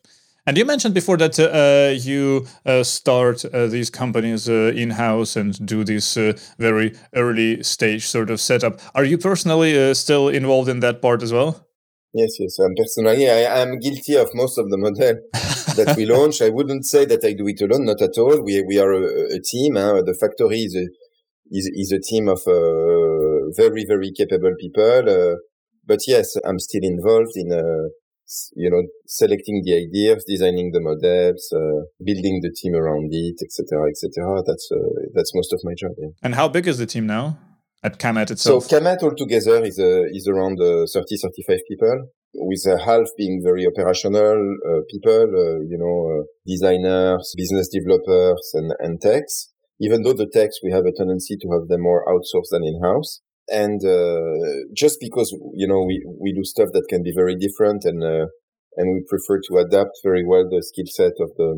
And 0.46 0.58
you 0.58 0.66
mentioned 0.66 0.94
before 0.94 1.16
that 1.18 1.40
uh, 1.40 1.96
you 1.98 2.46
uh, 2.66 2.84
start 2.84 3.46
uh, 3.46 3.68
these 3.68 3.90
companies 3.90 4.50
uh, 4.50 4.74
in 4.76 4.90
house 4.90 5.38
and 5.38 5.66
do 5.66 5.86
this 5.86 6.18
uh, 6.18 6.34
very 6.58 6.94
early 7.16 7.64
stage 7.64 8.08
sort 8.08 8.30
of 8.30 8.42
setup. 8.42 8.82
Are 8.94 9.06
you 9.06 9.18
personally 9.18 9.72
uh, 9.78 9.94
still 9.94 10.28
involved 10.28 10.68
in 10.68 10.82
that 10.82 11.02
part 11.02 11.24
as 11.24 11.32
well? 11.32 11.66
Yes, 12.14 12.36
yes. 12.40 12.60
I'm 12.60 12.76
personally, 12.76 13.30
I 13.30 13.62
am 13.62 13.80
guilty 13.80 14.16
of 14.16 14.30
most 14.34 14.58
of 14.58 14.70
the 14.70 14.78
model 14.78 15.16
that 15.78 15.96
we 15.96 16.06
launch. 16.14 16.42
I 16.42 16.50
wouldn't 16.50 16.86
say 16.86 17.06
that 17.06 17.24
I 17.24 17.32
do 17.34 17.48
it 17.48 17.62
alone, 17.62 17.86
not 17.86 18.02
at 18.02 18.18
all. 18.18 18.44
We 18.44 18.64
we 18.68 18.78
are 18.80 18.92
a, 18.92 19.36
a 19.36 19.40
team. 19.40 19.76
Huh? 19.76 20.04
The 20.06 20.14
factory 20.14 20.64
is 20.64 20.76
a 20.76 20.88
is, 21.50 21.72
is 21.74 21.92
a 21.94 22.00
team 22.00 22.28
of 22.28 22.42
very 23.56 23.86
very 23.88 24.12
capable 24.12 24.54
people. 24.60 25.40
but 25.88 26.02
yes, 26.06 26.36
I'm 26.46 26.60
still 26.60 26.84
involved 26.84 27.36
in 27.36 27.50
you 28.56 28.70
know, 28.70 28.82
selecting 29.06 29.62
the 29.66 29.74
ideas, 29.76 30.24
designing 30.28 30.72
the 30.72 30.82
models, 30.82 31.44
uh, 31.54 31.86
building 32.04 32.40
the 32.42 32.52
team 32.60 32.76
around 32.76 33.10
it, 33.12 33.38
etc., 33.44 33.90
etc. 33.90 34.42
That's 34.46 34.70
uh, 34.72 34.78
that's 35.14 35.34
most 35.36 35.54
of 35.54 35.60
my 35.64 35.74
job. 35.78 35.92
Yeah. 35.98 36.10
And 36.22 36.36
how 36.36 36.48
big 36.48 36.68
is 36.68 36.78
the 36.78 36.86
team 36.86 37.06
now 37.06 37.38
at 37.84 38.00
Kamet 38.00 38.32
itself? 38.32 38.66
So 38.66 38.76
Kamet 38.76 39.04
altogether 39.04 39.64
is 39.64 39.80
uh, 39.80 40.06
is 40.18 40.28
around 40.28 40.60
uh, 40.62 40.86
30, 40.92 41.18
35 41.22 41.60
people, 41.70 42.08
with 42.36 42.66
uh, 42.68 42.78
half 42.78 43.08
being 43.18 43.42
very 43.44 43.66
operational 43.68 44.40
uh, 44.70 44.82
people, 44.90 45.28
uh, 45.44 45.60
you 45.72 45.78
know, 45.78 46.26
designers, 46.46 47.34
business 47.38 47.68
developers, 47.70 48.52
and 48.54 48.74
and 48.80 49.02
techs. 49.02 49.50
Even 49.80 50.04
though 50.04 50.14
the 50.14 50.30
techs, 50.32 50.60
we 50.64 50.72
have 50.72 50.86
a 50.86 50.96
tendency 50.96 51.36
to 51.36 51.48
have 51.52 51.68
them 51.68 51.82
more 51.82 52.06
outsourced 52.06 52.52
than 52.52 52.64
in-house 52.64 53.22
and 53.50 53.84
uh, 53.84 54.70
just 54.74 54.98
because 55.00 55.36
you 55.54 55.68
know 55.68 55.84
we 55.84 56.04
we 56.20 56.34
do 56.34 56.44
stuff 56.44 56.70
that 56.74 56.86
can 56.90 57.04
be 57.04 57.14
very 57.16 57.36
different 57.36 57.84
and 57.84 58.04
uh, 58.04 58.28
and 58.78 58.94
we 58.94 59.04
prefer 59.08 59.40
to 59.48 59.58
adapt 59.58 60.00
very 60.04 60.26
well 60.26 60.48
the 60.50 60.64
skill 60.64 60.88
set 60.88 61.14
of 61.20 61.32
the 61.38 61.50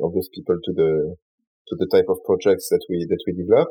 of 0.00 0.12
those 0.14 0.28
people 0.34 0.56
to 0.64 0.72
the 0.72 1.16
to 1.68 1.76
the 1.78 1.88
type 1.92 2.08
of 2.08 2.18
projects 2.24 2.68
that 2.70 2.84
we 2.88 3.06
that 3.08 3.22
we 3.26 3.32
develop. 3.32 3.68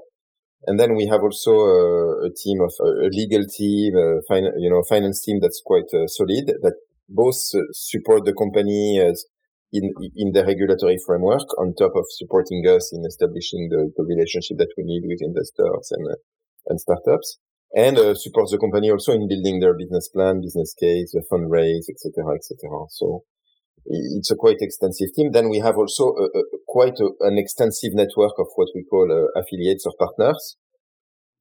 And 0.65 0.79
then 0.79 0.95
we 0.95 1.05
have 1.05 1.21
also 1.21 1.51
a, 1.53 2.27
a 2.27 2.31
team 2.33 2.59
of 2.61 2.73
a, 2.81 3.09
legal 3.13 3.45
team 3.45 3.95
a 3.95 4.21
fin- 4.27 4.57
you 4.57 4.69
know 4.69 4.81
finance 4.87 5.23
team 5.23 5.39
that's 5.41 5.61
quite 5.63 5.91
uh, 5.93 6.07
solid 6.07 6.47
that 6.47 6.75
both 7.09 7.37
uh, 7.53 7.61
support 7.71 8.25
the 8.25 8.33
company 8.33 8.97
in 8.97 9.93
in 10.15 10.31
the 10.31 10.45
regulatory 10.45 10.97
framework 11.05 11.47
on 11.59 11.75
top 11.75 11.91
of 11.95 12.05
supporting 12.09 12.63
us 12.65 12.91
in 12.95 13.03
establishing 13.05 13.67
the, 13.69 13.91
the 13.97 14.03
relationship 14.03 14.57
that 14.57 14.71
we 14.77 14.83
need 14.83 15.03
with 15.05 15.19
investors 15.21 15.91
and 15.91 16.07
uh, 16.07 16.15
and 16.67 16.79
startups 16.79 17.37
and 17.75 17.97
uh, 17.97 18.15
support 18.15 18.49
the 18.49 18.57
company 18.57 18.89
also 18.89 19.11
in 19.11 19.27
building 19.27 19.59
their 19.59 19.77
business 19.77 20.07
plan, 20.09 20.41
business 20.41 20.73
case, 20.73 21.11
the 21.11 21.23
fundraise, 21.31 21.89
etc., 21.89 22.35
etc. 22.35 22.57
So 22.89 23.23
it's 23.85 24.31
a 24.31 24.35
quite 24.35 24.57
extensive 24.59 25.13
team. 25.15 25.31
Then 25.31 25.49
we 25.49 25.59
have 25.59 25.77
also 25.77 26.15
a, 26.15 26.25
a, 26.25 26.43
quite 26.67 26.99
a, 26.99 27.09
an 27.21 27.37
extensive 27.37 27.93
network 27.93 28.33
of 28.39 28.47
what 28.55 28.69
we 28.75 28.83
call 28.83 29.11
uh, 29.11 29.39
affiliates 29.39 29.85
or 29.85 29.93
partners, 29.97 30.57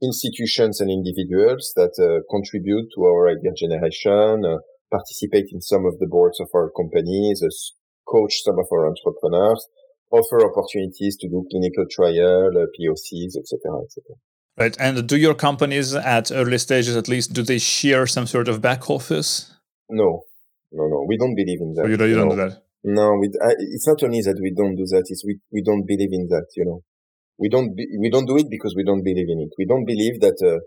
institutions 0.02 0.80
and 0.80 0.90
individuals 0.90 1.73
that 1.76 1.95
uh, 1.99 2.23
contribute 2.30 2.88
to 2.95 3.04
our 3.04 3.30
idea 3.30 3.52
generation, 3.56 4.45
uh, 4.45 4.59
participate 4.90 5.47
in 5.52 5.61
some 5.61 5.87
of 5.87 5.99
the 5.99 6.06
boards 6.06 6.38
of 6.40 6.49
our 6.54 6.71
companies, 6.76 7.42
uh, 7.42 7.50
coach 8.06 8.42
some 8.45 8.59
of 8.59 8.66
our 8.73 8.87
entrepreneurs, 8.87 9.66
offer 10.12 10.38
opportunities 10.47 11.16
to 11.16 11.28
do 11.28 11.47
clinical 11.50 11.85
trial, 11.90 12.50
uh, 12.54 12.66
POCs, 12.78 13.35
etc., 13.35 13.83
etc. 13.83 14.14
Right. 14.58 14.75
And 14.80 15.06
do 15.06 15.16
your 15.18 15.34
companies 15.34 15.94
at 15.94 16.32
early 16.32 16.56
stages, 16.58 16.96
at 16.96 17.08
least, 17.08 17.34
do 17.34 17.42
they 17.42 17.58
share 17.58 18.06
some 18.06 18.26
sort 18.26 18.48
of 18.48 18.62
back 18.62 18.88
office? 18.88 19.52
No, 19.90 20.22
no, 20.72 20.88
no. 20.88 21.04
We 21.06 21.18
don't 21.18 21.34
believe 21.34 21.60
in 21.60 21.75
that. 21.75 21.88
You 21.88 21.96
don't, 21.98 22.08
you 22.08 22.16
don't 22.16 22.30
do 22.30 22.36
that? 22.36 22.62
No, 22.82 23.18
we, 23.20 23.28
I, 23.42 23.52
it's 23.58 23.86
not 23.86 24.02
only 24.02 24.22
that 24.22 24.38
we 24.40 24.54
don't 24.56 24.75
do 24.75 24.86
that. 24.92 25.04
It's 25.08 25.25
we, 25.26 25.40
we 25.52 25.62
don't 25.62 25.84
believe 25.86 26.08
in 26.12 26.28
that, 26.28 26.47
you 26.56 26.64
know. 26.64 26.80
We 27.38 27.50
don't, 27.50 27.76
be, 27.76 27.86
we 28.00 28.08
don't 28.08 28.25
do 28.25 28.38
it 28.38 28.47
because 28.49 28.75
we 28.75 28.82
don't 28.82 29.04
believe 29.04 29.28
in 29.28 29.40
it. 29.40 29.50
We 29.58 29.66
don't 29.66 29.84
believe 29.84 30.21
that, 30.21 30.40
uh, 30.40 30.64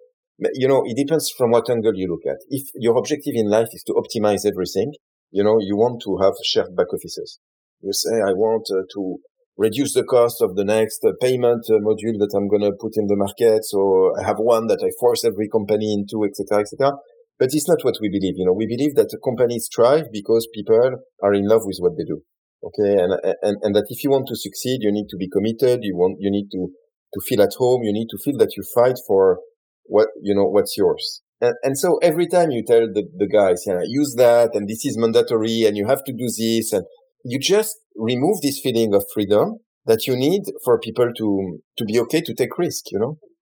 you 0.53 0.67
know, 0.67 0.83
it 0.85 0.95
depends 0.95 1.33
from 1.35 1.49
what 1.49 1.67
angle 1.67 1.95
you 1.95 2.07
look 2.07 2.29
at. 2.29 2.37
If 2.49 2.69
your 2.75 2.95
objective 2.95 3.33
in 3.33 3.49
life 3.49 3.69
is 3.73 3.83
to 3.87 3.93
optimize 3.93 4.45
everything, 4.45 4.93
you 5.31 5.43
know, 5.43 5.57
you 5.59 5.75
want 5.75 6.03
to 6.03 6.17
have 6.21 6.33
shared 6.45 6.75
back 6.75 6.93
offices. 6.93 7.39
You 7.81 7.93
say, 7.93 8.21
I 8.21 8.33
want 8.33 8.67
uh, 8.69 8.83
to 8.93 9.17
reduce 9.59 9.93
the 9.93 10.05
cost 10.05 10.41
of 10.41 10.55
the 10.55 10.63
next 10.63 11.03
uh, 11.03 11.11
payment 11.19 11.67
uh, 11.67 11.83
module 11.83 12.15
that 12.15 12.31
I'm 12.33 12.47
going 12.47 12.63
to 12.63 12.71
put 12.79 12.95
in 12.95 13.07
the 13.07 13.19
market. 13.19 13.65
So 13.65 14.15
I 14.15 14.23
have 14.23 14.39
one 14.39 14.67
that 14.67 14.79
I 14.79 14.89
force 14.97 15.25
every 15.25 15.49
company 15.49 15.91
into, 15.91 16.23
etc., 16.23 16.63
etc. 16.63 16.95
But 17.37 17.49
it's 17.51 17.67
not 17.67 17.83
what 17.83 17.99
we 17.99 18.07
believe. 18.07 18.39
You 18.39 18.45
know, 18.45 18.55
we 18.55 18.67
believe 18.67 18.95
that 18.95 19.11
companies 19.19 19.67
thrive 19.67 20.07
because 20.11 20.47
people 20.55 20.79
are 21.21 21.33
in 21.33 21.45
love 21.45 21.63
with 21.65 21.77
what 21.79 21.99
they 21.99 22.07
do. 22.07 22.23
Okay. 22.63 23.03
And, 23.03 23.11
and, 23.43 23.57
and 23.61 23.75
that 23.75 23.87
if 23.89 24.03
you 24.03 24.11
want 24.11 24.27
to 24.27 24.35
succeed, 24.35 24.79
you 24.81 24.91
need 24.91 25.07
to 25.09 25.17
be 25.17 25.27
committed. 25.27 25.83
You 25.83 25.95
want, 25.95 26.17
you 26.19 26.31
need 26.31 26.47
to, 26.51 26.71
to 27.13 27.19
feel 27.27 27.41
at 27.41 27.55
home. 27.59 27.83
You 27.83 27.91
need 27.91 28.07
to 28.11 28.17
feel 28.17 28.37
that 28.37 28.55
you 28.55 28.63
fight 28.63 28.95
for 29.05 29.39
what, 29.83 30.07
you 30.21 30.33
know, 30.35 30.45
what's 30.45 30.77
yours. 30.77 31.21
And, 31.41 31.55
and 31.63 31.77
so 31.77 31.97
every 32.01 32.27
time 32.27 32.51
you 32.51 32.63
tell 32.65 32.87
the, 32.87 33.07
the 33.17 33.27
guys, 33.27 33.63
yeah, 33.65 33.79
use 33.85 34.15
that 34.17 34.51
and 34.53 34.67
this 34.67 34.85
is 34.85 34.97
mandatory 34.97 35.63
and 35.63 35.75
you 35.75 35.87
have 35.87 36.03
to 36.05 36.13
do 36.13 36.27
this 36.27 36.71
and 36.73 36.83
you 37.23 37.39
just 37.39 37.77
remove 37.95 38.41
this 38.41 38.59
feeling 38.59 38.93
of 38.93 39.05
freedom 39.13 39.57
that 39.85 40.07
you 40.07 40.15
need 40.15 40.43
for 40.63 40.79
people 40.79 41.11
to, 41.17 41.59
to 41.77 41.85
be 41.85 41.99
okay 41.99 42.21
to 42.21 42.33
take 42.33 42.57
risk, 42.57 42.91
you 42.91 42.99
know? 42.99 43.17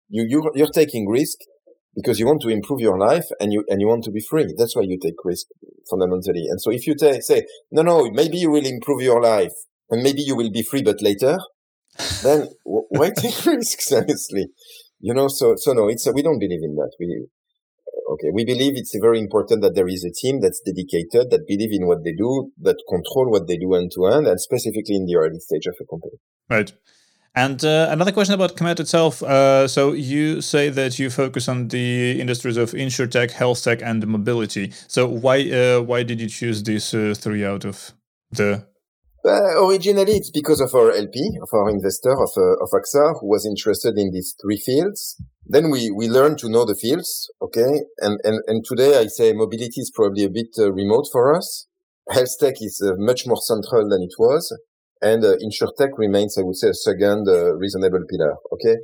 You, 0.09 0.25
you, 0.27 0.51
you're 0.55 0.67
taking 0.67 1.07
risk 1.07 1.37
because 1.95 2.19
you 2.19 2.25
want 2.25 2.41
to 2.41 2.49
improve 2.49 2.79
your 2.79 2.97
life 2.97 3.25
and 3.39 3.51
you, 3.51 3.63
and 3.67 3.81
you 3.81 3.87
want 3.87 4.03
to 4.05 4.11
be 4.11 4.21
free. 4.21 4.53
That's 4.57 4.75
why 4.75 4.83
you 4.83 4.97
take 5.01 5.15
risk 5.23 5.47
fundamentally. 5.89 6.45
And 6.49 6.61
so 6.61 6.71
if 6.71 6.87
you 6.87 6.95
t- 6.95 7.21
say, 7.21 7.45
no, 7.71 7.81
no, 7.81 8.09
maybe 8.11 8.37
you 8.37 8.49
will 8.49 8.65
improve 8.65 9.01
your 9.01 9.21
life 9.21 9.53
and 9.89 10.01
maybe 10.01 10.21
you 10.21 10.35
will 10.35 10.51
be 10.51 10.63
free, 10.63 10.83
but 10.83 11.01
later, 11.01 11.37
then 12.23 12.47
why 12.63 13.11
take 13.15 13.45
risks, 13.45 13.91
honestly? 13.91 14.47
You 14.99 15.13
know, 15.13 15.27
so, 15.27 15.55
so 15.57 15.73
no, 15.73 15.87
it's, 15.87 16.05
a, 16.07 16.11
we 16.11 16.21
don't 16.21 16.39
believe 16.39 16.63
in 16.63 16.75
that. 16.75 16.91
We, 16.99 17.25
Okay. 18.11 18.29
We 18.33 18.43
believe 18.43 18.73
it's 18.75 18.95
very 19.01 19.19
important 19.19 19.61
that 19.61 19.73
there 19.73 19.87
is 19.87 20.03
a 20.03 20.11
team 20.11 20.41
that's 20.41 20.59
dedicated, 20.59 21.31
that 21.31 21.47
believe 21.47 21.71
in 21.71 21.87
what 21.87 22.03
they 22.03 22.11
do, 22.11 22.51
that 22.61 22.75
control 22.89 23.31
what 23.31 23.47
they 23.47 23.55
do 23.55 23.73
end 23.73 23.91
to 23.95 24.07
end, 24.07 24.27
and 24.27 24.39
specifically 24.39 24.95
in 24.95 25.05
the 25.05 25.15
early 25.15 25.39
stage 25.39 25.65
of 25.65 25.75
a 25.79 25.85
company. 25.85 26.17
Right. 26.49 26.73
And 27.33 27.63
uh, 27.63 27.87
another 27.89 28.11
question 28.11 28.35
about 28.35 28.57
Kamet 28.57 28.81
itself. 28.81 29.23
Uh, 29.23 29.65
so 29.65 29.93
you 29.93 30.41
say 30.41 30.67
that 30.69 30.99
you 30.99 31.09
focus 31.09 31.47
on 31.47 31.69
the 31.69 32.19
industries 32.19 32.57
of 32.57 32.71
insurtech, 32.71 33.31
health 33.31 33.63
tech, 33.63 33.81
and 33.81 34.05
mobility. 34.05 34.73
So 34.89 35.07
why 35.07 35.49
uh, 35.49 35.81
why 35.81 36.03
did 36.03 36.19
you 36.19 36.27
choose 36.27 36.61
these 36.63 36.93
uh, 36.93 37.13
three 37.17 37.45
out 37.45 37.63
of 37.63 37.93
the 38.31 38.67
uh, 39.25 39.65
originally, 39.65 40.13
it's 40.13 40.31
because 40.31 40.61
of 40.61 40.73
our 40.73 40.91
LP, 40.91 41.37
of 41.41 41.49
our 41.53 41.69
investor, 41.69 42.11
of, 42.11 42.31
uh, 42.37 42.63
of 42.63 42.69
AXA, 42.71 43.19
who 43.19 43.27
was 43.27 43.45
interested 43.45 43.97
in 43.97 44.11
these 44.11 44.35
three 44.41 44.57
fields. 44.57 45.21
Then 45.45 45.69
we, 45.69 45.91
we 45.91 46.07
learned 46.07 46.39
to 46.39 46.49
know 46.49 46.65
the 46.65 46.75
fields, 46.75 47.29
okay? 47.41 47.81
And, 47.99 48.19
and, 48.23 48.41
and 48.47 48.65
today 48.65 48.97
I 48.97 49.07
say 49.07 49.33
mobility 49.33 49.81
is 49.81 49.91
probably 49.93 50.23
a 50.23 50.29
bit 50.29 50.49
uh, 50.57 50.71
remote 50.71 51.07
for 51.11 51.35
us. 51.35 51.67
Health 52.09 52.37
tech 52.39 52.55
is 52.61 52.81
uh, 52.83 52.93
much 52.97 53.27
more 53.27 53.37
central 53.37 53.87
than 53.87 54.01
it 54.01 54.13
was. 54.17 54.55
And 55.01 55.23
uh, 55.23 55.35
insurtech 55.37 55.97
remains, 55.97 56.37
I 56.37 56.43
would 56.43 56.55
say, 56.55 56.69
a 56.69 56.73
second 56.73 57.27
uh, 57.27 57.55
reasonable 57.55 58.03
pillar, 58.09 58.35
okay? 58.53 58.77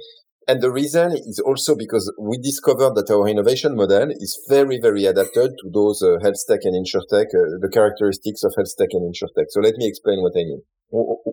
And 0.50 0.62
the 0.62 0.72
reason 0.72 1.12
is 1.12 1.44
also 1.44 1.76
because 1.76 2.08
we 2.18 2.38
discovered 2.38 2.96
that 2.96 3.12
our 3.12 3.28
innovation 3.28 3.76
model 3.76 4.08
is 4.12 4.40
very, 4.48 4.80
very 4.82 5.04
adapted 5.04 5.52
to 5.60 5.68
those 5.74 6.02
uh, 6.02 6.24
health 6.24 6.40
tech 6.48 6.62
and 6.64 6.72
insurtech, 6.72 7.36
uh, 7.36 7.60
the 7.60 7.68
characteristics 7.68 8.46
of 8.46 8.54
health 8.56 8.72
tech 8.80 8.88
and 8.94 9.04
insurtech. 9.12 9.52
So 9.52 9.60
let 9.60 9.76
me 9.76 9.86
explain 9.86 10.24
what 10.24 10.40
I 10.40 10.48
mean. 10.48 10.62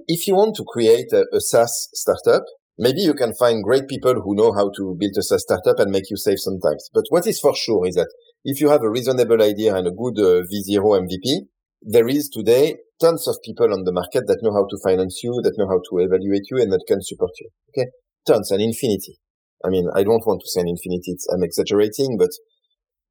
If 0.08 0.26
you 0.26 0.34
want 0.34 0.56
to 0.56 0.64
create 0.66 1.12
a, 1.12 1.26
a 1.32 1.40
SaaS 1.40 1.90
startup, 1.94 2.42
maybe 2.76 3.02
you 3.02 3.14
can 3.14 3.34
find 3.34 3.62
great 3.62 3.86
people 3.86 4.14
who 4.14 4.34
know 4.34 4.52
how 4.52 4.72
to 4.74 4.96
build 4.98 5.14
a 5.16 5.22
SaaS 5.22 5.42
startup 5.42 5.78
and 5.78 5.92
make 5.92 6.10
you 6.10 6.16
save 6.16 6.40
sometimes. 6.40 6.90
But 6.92 7.04
what 7.10 7.28
is 7.28 7.38
for 7.38 7.54
sure 7.54 7.86
is 7.86 7.94
that 7.94 8.10
if 8.42 8.60
you 8.60 8.68
have 8.70 8.82
a 8.82 8.90
reasonable 8.90 9.40
idea 9.40 9.76
and 9.76 9.86
a 9.86 9.94
good 9.94 10.18
uh, 10.18 10.42
V0 10.42 11.06
MVP, 11.06 11.46
there 11.82 12.08
is 12.08 12.28
today 12.28 12.78
tons 13.00 13.28
of 13.28 13.36
people 13.44 13.72
on 13.72 13.84
the 13.84 13.92
market 13.92 14.26
that 14.26 14.42
know 14.42 14.52
how 14.52 14.66
to 14.66 14.76
finance 14.82 15.20
you, 15.22 15.38
that 15.44 15.54
know 15.56 15.68
how 15.68 15.78
to 15.78 16.04
evaluate 16.04 16.50
you, 16.50 16.60
and 16.60 16.72
that 16.72 16.82
can 16.88 17.00
support 17.00 17.30
you. 17.38 17.50
Okay 17.70 17.90
tons, 18.26 18.50
an 18.50 18.60
infinity. 18.60 19.18
I 19.64 19.68
mean, 19.68 19.88
I 19.94 20.02
don't 20.02 20.26
want 20.26 20.42
to 20.42 20.48
say 20.48 20.60
an 20.60 20.68
infinity. 20.68 21.16
I'm 21.32 21.42
exaggerating, 21.42 22.18
but 22.18 22.30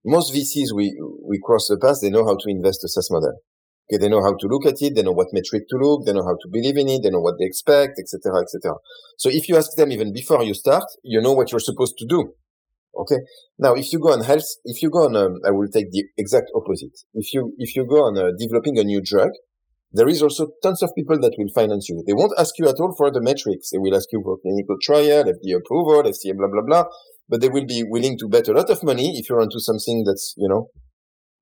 most 0.06 0.34
VCs 0.34 0.76
we, 0.76 0.96
we 1.26 1.40
cross 1.44 1.68
the 1.68 1.78
path, 1.78 2.00
they 2.02 2.10
know 2.10 2.26
how 2.26 2.36
to 2.36 2.50
invest 2.50 2.84
a 2.84 2.88
SaaS 2.88 3.10
model. 3.10 3.40
Okay, 3.92 4.00
they 4.00 4.10
know 4.10 4.22
how 4.22 4.36
to 4.36 4.48
look 4.48 4.66
at 4.66 4.82
it, 4.82 4.96
they 4.96 5.04
know 5.04 5.12
what 5.12 5.28
metric 5.34 5.64
to 5.70 5.78
look, 5.78 6.06
they 6.06 6.14
know 6.14 6.24
how 6.24 6.36
to 6.40 6.48
believe 6.52 6.78
in 6.78 6.88
it, 6.90 7.02
they 7.04 7.10
know 7.10 7.20
what 7.20 7.36
they 7.40 7.46
expect, 7.46 8.00
etc., 8.00 8.42
etc. 8.42 8.76
So 9.18 9.30
if 9.30 9.50
you 9.50 9.58
ask 9.58 9.76
them 9.76 9.92
even 9.92 10.14
before 10.14 10.44
you 10.44 10.54
start, 10.54 10.86
you 11.04 11.22
know 11.22 11.34
what 11.34 11.52
you're 11.52 11.60
supposed 11.60 11.98
to 11.98 12.06
do. 12.06 12.34
Okay. 12.96 13.18
Now, 13.58 13.74
if 13.74 13.92
you 13.92 14.00
go 14.00 14.14
on 14.14 14.24
health, 14.24 14.46
if 14.66 14.82
you 14.84 14.90
go 14.90 15.06
on, 15.06 15.16
um, 15.16 15.40
I 15.46 15.52
will 15.52 15.68
take 15.68 15.92
the 15.92 16.06
exact 16.18 16.52
opposite. 16.56 16.94
If 17.14 17.34
you 17.34 17.54
if 17.58 17.76
you 17.76 17.86
go 17.86 18.06
on 18.06 18.18
uh, 18.18 18.32
developing 18.38 18.78
a 18.78 18.84
new 18.84 19.02
drug, 19.02 19.32
there 19.94 20.10
is 20.10 20.24
also 20.24 20.48
tons 20.64 20.82
of 20.82 20.90
people 20.96 21.20
that 21.20 21.36
will 21.38 21.54
finance 21.54 21.88
you. 21.88 22.04
They 22.06 22.14
won't 22.14 22.34
ask 22.38 22.58
you 22.58 22.68
at 22.68 22.80
all 22.80 22.96
for 22.98 23.12
the 23.12 23.22
metrics. 23.22 23.70
They 23.70 23.78
will 23.78 23.96
ask 23.96 24.08
you 24.12 24.22
for 24.24 24.40
clinical 24.40 24.78
trial, 24.82 25.24
FDA 25.24 25.56
approval, 25.56 26.02
FDA 26.02 26.36
blah, 26.36 26.48
blah, 26.52 26.64
blah. 26.66 26.86
But 27.30 27.42
they 27.42 27.50
will 27.50 27.66
be 27.66 27.84
willing 27.88 28.18
to 28.18 28.28
bet 28.28 28.48
a 28.48 28.54
lot 28.54 28.72
of 28.72 28.84
money 28.84 29.18
if 29.20 29.30
you're 29.30 29.40
onto 29.40 29.60
something 29.60 30.04
that's, 30.04 30.34
you 30.36 30.50
know, 30.50 30.70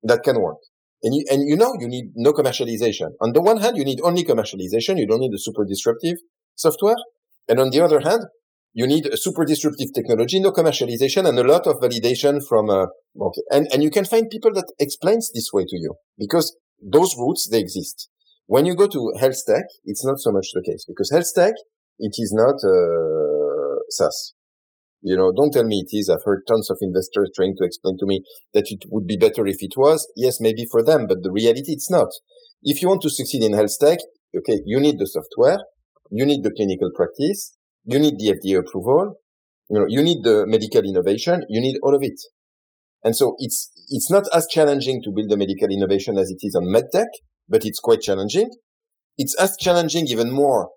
that 0.02 0.22
can 0.22 0.40
work. 0.40 0.58
And 1.02 1.14
you, 1.14 1.24
and 1.30 1.48
you 1.48 1.56
know 1.56 1.74
you 1.80 1.88
need 1.88 2.12
no 2.14 2.32
commercialization. 2.32 3.08
On 3.22 3.32
the 3.32 3.40
one 3.40 3.56
hand, 3.56 3.76
you 3.78 3.84
need 3.84 4.00
only 4.02 4.22
commercialization. 4.22 4.98
You 4.98 5.06
don't 5.06 5.20
need 5.20 5.34
a 5.34 5.38
super 5.38 5.64
disruptive 5.64 6.18
software. 6.54 6.96
And 7.48 7.58
on 7.58 7.70
the 7.70 7.80
other 7.80 8.00
hand, 8.00 8.20
you 8.74 8.86
need 8.86 9.06
a 9.06 9.16
super 9.16 9.44
disruptive 9.44 9.92
technology, 9.94 10.40
no 10.40 10.52
commercialization, 10.52 11.26
and 11.26 11.38
a 11.38 11.42
lot 11.42 11.66
of 11.66 11.76
validation 11.80 12.40
from, 12.46 12.70
uh, 12.70 12.86
okay. 13.20 13.42
And, 13.50 13.66
and 13.72 13.82
you 13.82 13.90
can 13.90 14.04
find 14.04 14.30
people 14.30 14.52
that 14.54 14.72
explains 14.78 15.30
this 15.32 15.50
way 15.52 15.64
to 15.64 15.76
you 15.76 15.94
because 16.18 16.56
those 16.80 17.16
routes, 17.18 17.48
they 17.50 17.58
exist. 17.58 18.08
When 18.52 18.66
you 18.66 18.74
go 18.76 18.86
to 18.86 19.12
health 19.18 19.40
tech, 19.46 19.64
it's 19.86 20.04
not 20.04 20.18
so 20.18 20.30
much 20.30 20.48
the 20.52 20.60
case 20.60 20.84
because 20.86 21.10
health 21.10 21.32
tech, 21.34 21.54
it 21.98 22.12
is 22.18 22.34
not, 22.36 22.56
uh, 22.60 23.80
SaaS. 23.88 24.34
You 25.00 25.16
know, 25.16 25.32
don't 25.34 25.54
tell 25.54 25.64
me 25.64 25.82
it 25.86 25.96
is. 25.96 26.10
I've 26.10 26.26
heard 26.26 26.42
tons 26.46 26.68
of 26.68 26.76
investors 26.82 27.30
trying 27.34 27.54
to 27.56 27.64
explain 27.64 27.96
to 28.00 28.04
me 28.04 28.20
that 28.52 28.66
it 28.68 28.84
would 28.90 29.06
be 29.06 29.16
better 29.16 29.46
if 29.46 29.62
it 29.62 29.72
was. 29.78 30.06
Yes, 30.16 30.38
maybe 30.38 30.66
for 30.70 30.84
them, 30.84 31.06
but 31.06 31.22
the 31.22 31.32
reality, 31.32 31.72
it's 31.72 31.90
not. 31.90 32.08
If 32.62 32.82
you 32.82 32.88
want 32.88 33.00
to 33.04 33.08
succeed 33.08 33.42
in 33.42 33.54
health 33.54 33.74
tech, 33.80 34.00
okay, 34.36 34.60
you 34.66 34.78
need 34.80 34.98
the 34.98 35.06
software, 35.06 35.60
you 36.10 36.26
need 36.26 36.42
the 36.42 36.52
clinical 36.54 36.90
practice, 36.94 37.56
you 37.84 37.98
need 37.98 38.18
the 38.18 38.36
FDA 38.36 38.58
approval, 38.58 39.14
you 39.70 39.78
know, 39.78 39.86
you 39.88 40.02
need 40.02 40.24
the 40.24 40.44
medical 40.46 40.84
innovation, 40.84 41.40
you 41.48 41.62
need 41.62 41.78
all 41.82 41.94
of 41.94 42.02
it. 42.02 42.20
And 43.02 43.16
so 43.16 43.34
it's, 43.38 43.72
it's 43.88 44.10
not 44.10 44.24
as 44.34 44.46
challenging 44.46 45.00
to 45.04 45.10
build 45.10 45.32
a 45.32 45.38
medical 45.38 45.70
innovation 45.70 46.18
as 46.18 46.28
it 46.30 46.46
is 46.46 46.54
on 46.54 46.64
medtech, 46.64 47.08
but 47.48 47.64
it's 47.64 47.80
quite 47.80 48.00
challenging. 48.00 48.50
It's 49.18 49.34
as 49.38 49.56
challenging 49.58 50.06
even 50.08 50.30
more 50.30 50.70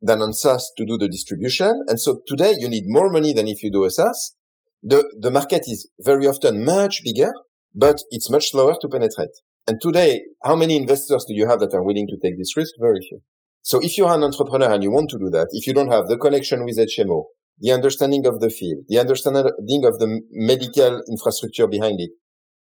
than 0.00 0.20
on 0.22 0.32
SaaS 0.32 0.70
to 0.76 0.84
do 0.84 0.98
the 0.98 1.08
distribution. 1.08 1.84
And 1.88 2.00
so 2.00 2.20
today 2.26 2.54
you 2.58 2.68
need 2.68 2.84
more 2.86 3.10
money 3.10 3.32
than 3.32 3.48
if 3.48 3.62
you 3.62 3.70
do 3.70 3.84
a 3.84 3.90
SaaS. 3.90 4.34
The, 4.82 5.04
the 5.20 5.30
market 5.30 5.62
is 5.66 5.88
very 6.00 6.26
often 6.26 6.64
much 6.64 7.02
bigger, 7.02 7.32
but 7.74 8.02
it's 8.10 8.30
much 8.30 8.50
slower 8.50 8.76
to 8.80 8.88
penetrate. 8.88 9.30
And 9.66 9.80
today, 9.80 10.22
how 10.44 10.54
many 10.54 10.76
investors 10.76 11.24
do 11.26 11.34
you 11.34 11.48
have 11.48 11.58
that 11.60 11.74
are 11.74 11.82
willing 11.82 12.06
to 12.08 12.16
take 12.22 12.38
this 12.38 12.56
risk? 12.56 12.74
Very 12.80 13.00
few. 13.00 13.20
So 13.62 13.80
if 13.82 13.98
you're 13.98 14.12
an 14.12 14.22
entrepreneur 14.22 14.70
and 14.70 14.82
you 14.82 14.92
want 14.92 15.10
to 15.10 15.18
do 15.18 15.28
that, 15.30 15.48
if 15.50 15.66
you 15.66 15.74
don't 15.74 15.90
have 15.90 16.06
the 16.06 16.16
connection 16.16 16.64
with 16.64 16.78
HMO, 16.78 17.24
the 17.58 17.72
understanding 17.72 18.24
of 18.26 18.38
the 18.38 18.50
field, 18.50 18.84
the 18.86 18.98
understanding 19.00 19.84
of 19.84 19.98
the 19.98 20.20
medical 20.30 21.02
infrastructure 21.08 21.66
behind 21.66 22.00
it, 22.00 22.10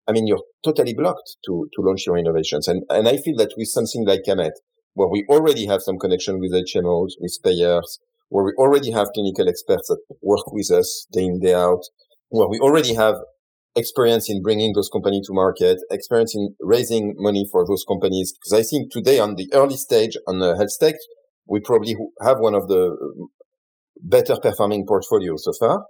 I 0.09 0.11
mean, 0.11 0.25
you're 0.25 0.41
totally 0.65 0.95
blocked 0.95 1.37
to, 1.45 1.69
to 1.75 1.81
launch 1.81 2.07
your 2.07 2.17
innovations. 2.17 2.67
And, 2.67 2.81
and 2.89 3.07
I 3.07 3.17
feel 3.17 3.37
that 3.37 3.53
with 3.55 3.67
something 3.67 4.07
like 4.07 4.21
Kamet, 4.27 4.53
where 4.93 5.07
we 5.07 5.23
already 5.29 5.67
have 5.67 5.81
some 5.83 5.99
connection 5.99 6.39
with 6.39 6.51
HMOs, 6.51 7.11
with 7.19 7.37
payers, 7.43 7.99
where 8.29 8.43
we 8.43 8.53
already 8.57 8.91
have 8.91 9.09
clinical 9.13 9.47
experts 9.47 9.87
that 9.87 9.99
work 10.23 10.51
with 10.51 10.71
us 10.71 11.05
day 11.11 11.25
in, 11.25 11.39
day 11.39 11.53
out, 11.53 11.81
where 12.29 12.47
we 12.47 12.57
already 12.59 12.95
have 12.95 13.17
experience 13.75 14.31
in 14.31 14.41
bringing 14.41 14.73
those 14.73 14.89
companies 14.89 15.27
to 15.27 15.33
market, 15.33 15.77
experience 15.91 16.33
in 16.35 16.55
raising 16.59 17.13
money 17.17 17.47
for 17.51 17.65
those 17.67 17.85
companies. 17.87 18.33
Because 18.33 18.65
I 18.65 18.67
think 18.67 18.91
today 18.91 19.19
on 19.19 19.35
the 19.35 19.47
early 19.53 19.77
stage 19.77 20.17
on 20.27 20.39
the 20.39 20.55
health 20.55 20.77
tech, 20.79 20.95
we 21.47 21.59
probably 21.59 21.95
have 22.23 22.39
one 22.39 22.55
of 22.55 22.67
the 22.67 22.97
better 24.01 24.37
performing 24.41 24.85
portfolios 24.87 25.43
so 25.45 25.53
far. 25.59 25.85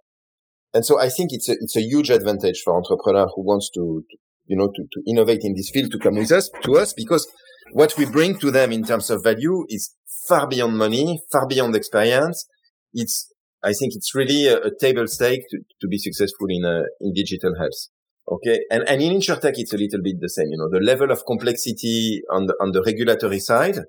And 0.74 0.86
so 0.86 1.00
I 1.00 1.10
think 1.10 1.30
it's 1.32 1.50
a, 1.50 1.54
it's 1.54 1.76
a 1.76 1.82
huge 1.82 2.10
advantage 2.10 2.62
for 2.64 2.76
entrepreneur 2.76 3.28
who 3.36 3.44
wants 3.44 3.70
to, 3.72 4.04
you 4.46 4.58
know, 4.58 4.68
to, 4.68 4.84
to 4.92 5.04
innovate 5.08 5.42
in 5.44 5.56
this 5.56 5.70
field 5.72 5.92
to 5.92 6.00
come 6.00 6.16
with 6.16 6.32
us, 6.32 6.50
to 6.64 6.78
us, 6.78 6.94
because 6.94 7.28
what 7.72 7.98
we 7.98 8.06
bring 8.06 8.38
to 8.40 8.52
them 8.52 8.72
in 8.72 8.84
terms 8.84 9.10
of 9.10 9.24
value 9.24 9.66
is 9.70 9.96
far 10.28 10.48
beyond 10.48 10.78
money, 10.78 11.20
far 11.32 11.48
beyond 11.48 11.76
experience. 11.76 12.48
It's, 12.94 13.32
I 13.64 13.74
think 13.74 13.94
it's 13.96 14.14
really 14.16 14.48
a, 14.48 14.58
a 14.58 14.72
table 14.80 15.08
stake 15.08 15.42
to, 15.50 15.58
to 15.82 15.88
be 15.88 15.98
successful 15.98 16.48
in, 16.50 16.64
uh, 16.66 16.84
in 17.02 17.14
digital 17.14 17.54
health. 17.60 17.90
Okay. 18.32 18.60
And, 18.70 18.88
and 18.88 19.02
in 19.02 19.14
InsurTech, 19.14 19.54
it's 19.56 19.74
a 19.74 19.78
little 19.78 20.02
bit 20.04 20.18
the 20.20 20.30
same. 20.30 20.48
You 20.52 20.58
know, 20.58 20.70
the 20.70 20.86
level 20.86 21.12
of 21.12 21.26
complexity 21.26 22.22
on 22.32 22.46
the, 22.46 22.54
on 22.62 22.72
the 22.72 22.84
regulatory 22.84 23.40
side 23.40 23.80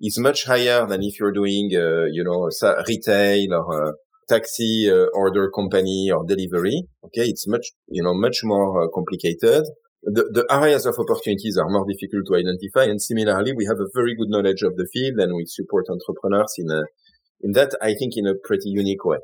is 0.00 0.18
much 0.18 0.46
higher 0.46 0.84
than 0.86 1.02
if 1.02 1.20
you're 1.20 1.32
doing, 1.32 1.70
uh, 1.74 2.06
you 2.10 2.24
know, 2.24 2.50
retail 2.88 3.54
or, 3.54 3.88
uh, 3.88 3.92
taxi 4.28 4.90
uh, 4.90 5.06
order 5.14 5.50
company 5.50 6.10
or 6.14 6.24
delivery. 6.26 6.82
Okay. 7.04 7.28
It's 7.28 7.46
much, 7.46 7.68
you 7.88 8.02
know, 8.02 8.14
much 8.14 8.40
more 8.44 8.84
uh, 8.84 8.88
complicated 8.88 9.64
the, 10.04 10.28
the 10.32 10.46
areas 10.50 10.86
of 10.86 10.96
opportunities 10.98 11.56
are 11.56 11.68
more 11.68 11.86
difficult 11.88 12.26
to 12.28 12.36
identify. 12.36 12.84
And 12.90 13.00
similarly, 13.00 13.52
we 13.56 13.64
have 13.64 13.80
a 13.80 13.88
very 13.94 14.14
good 14.14 14.28
knowledge 14.28 14.62
of 14.62 14.76
the 14.76 14.86
field 14.92 15.18
and 15.18 15.34
we 15.34 15.46
support 15.46 15.86
entrepreneurs 15.88 16.54
in 16.58 16.70
a, 16.70 16.84
in 17.40 17.52
that, 17.52 17.74
I 17.80 17.94
think 17.94 18.12
in 18.16 18.26
a 18.26 18.34
pretty 18.44 18.68
unique 18.68 19.04
way. 19.04 19.18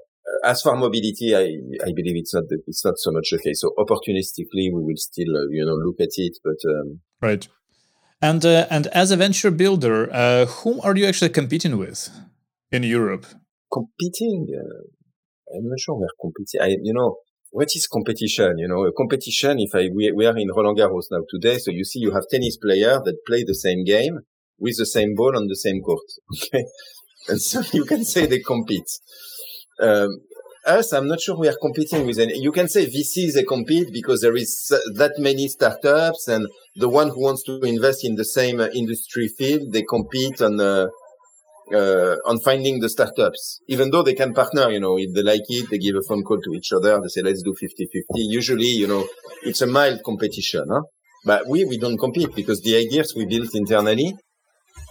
As 0.45 0.63
for 0.63 0.77
mobility, 0.77 1.35
I, 1.35 1.59
I 1.85 1.93
believe 1.93 2.17
it's 2.17 2.35
not, 2.35 2.45
the, 2.49 2.63
it's 2.67 2.85
not 2.85 2.99
so 2.99 3.11
much 3.11 3.29
the 3.31 3.39
case. 3.39 3.61
So 3.61 3.73
opportunistically, 3.79 4.73
we 4.73 4.83
will 4.83 4.97
still, 4.97 5.37
uh, 5.37 5.49
you 5.51 5.65
know, 5.65 5.75
look 5.75 6.01
at 6.01 6.11
it, 6.17 6.39
but, 6.43 6.61
um, 6.71 7.01
right. 7.21 7.47
And, 8.23 8.45
uh, 8.45 8.67
and 8.71 8.87
as 8.89 9.11
a 9.11 9.17
venture 9.17 9.51
builder, 9.51 10.09
uh, 10.13 10.47
whom 10.47 10.81
are 10.83 10.95
you 10.95 11.07
actually 11.07 11.31
competing 11.31 11.79
with 11.79 12.11
in 12.71 12.83
Europe? 12.83 13.27
Competing? 13.73 14.47
Uh, 14.53 15.57
I'm 15.57 15.69
not 15.69 15.79
sure 15.81 15.97
we're 15.97 16.09
competing. 16.21 16.61
I, 16.61 16.77
you 16.83 16.93
know, 16.93 17.17
what 17.51 17.69
is 17.75 17.87
competition? 17.87 18.59
You 18.59 18.69
know, 18.69 18.85
a 18.85 18.93
competition, 18.93 19.59
if 19.59 19.75
I, 19.75 19.89
we, 19.95 20.13
we 20.13 20.27
are 20.27 20.37
in 20.37 20.49
Roland 20.55 20.79
Garros 20.79 21.07
now 21.11 21.23
today. 21.29 21.59
So 21.59 21.71
you 21.71 21.85
see, 21.85 22.01
you 22.01 22.13
have 22.13 22.25
tennis 22.31 22.57
players 22.57 23.01
that 23.05 23.19
play 23.27 23.45
the 23.45 23.55
same 23.55 23.85
game 23.85 24.21
with 24.59 24.77
the 24.79 24.87
same 24.87 25.15
ball 25.15 25.37
on 25.37 25.47
the 25.49 25.57
same 25.57 25.81
court. 25.83 26.07
Okay. 26.45 26.65
And 27.29 27.41
so 27.41 27.63
you 27.73 27.85
can 27.85 28.05
say 28.05 28.27
they 28.27 28.41
compete. 28.41 28.91
Um, 29.79 30.09
us, 30.67 30.93
I'm 30.93 31.09
not 31.09 31.21
sure 31.21 31.39
we 31.39 31.49
are 31.49 31.57
competing 31.61 32.07
with 32.07 32.19
any. 32.19 32.39
You 32.39 32.53
can 32.53 32.69
say 32.69 32.87
VCs 32.87 33.35
they 33.35 33.45
compete 33.45 33.89
because 33.93 34.21
there 34.21 34.37
is 34.37 34.73
that 34.95 35.13
many 35.19 35.49
startups, 35.49 36.29
and 36.29 36.47
the 36.77 36.89
one 36.89 37.09
who 37.09 37.23
wants 37.23 37.43
to 37.45 37.61
invest 37.63 38.05
in 38.05 38.17
the 38.17 38.25
same 38.25 38.61
industry 38.61 39.29
field, 39.29 39.73
they 39.73 39.83
compete 39.83 40.41
on 40.41 40.61
uh, 40.61 40.89
uh, 41.73 42.17
on 42.27 42.41
finding 42.41 42.81
the 42.81 42.89
startups, 42.89 43.61
even 43.69 43.91
though 43.91 44.03
they 44.03 44.15
can 44.15 44.35
partner, 44.35 44.71
you 44.71 44.81
know, 44.81 44.99
if 44.99 45.15
they 45.15 45.23
like 45.23 45.43
it, 45.49 45.71
they 45.71 45.79
give 45.79 45.97
a 45.97 46.03
phone 46.09 46.23
call 46.23 46.41
to 46.41 46.53
each 46.53 46.73
other. 46.73 47.01
They 47.01 47.09
say, 47.09 47.23
let's 47.23 47.43
do 47.43 47.53
50-50. 47.53 48.03
Usually, 48.15 48.67
you 48.67 48.87
know, 48.87 49.07
it's 49.43 49.63
a 49.63 49.67
mild 49.67 50.03
competition, 50.05 50.65
huh? 50.71 50.83
But 51.25 51.47
we, 51.47 51.65
we 51.65 51.79
don't 51.79 51.99
compete 51.99 52.35
because 52.35 52.63
the 52.63 52.77
ideas 52.77 53.15
we 53.15 53.27
built 53.27 53.55
internally. 53.55 54.15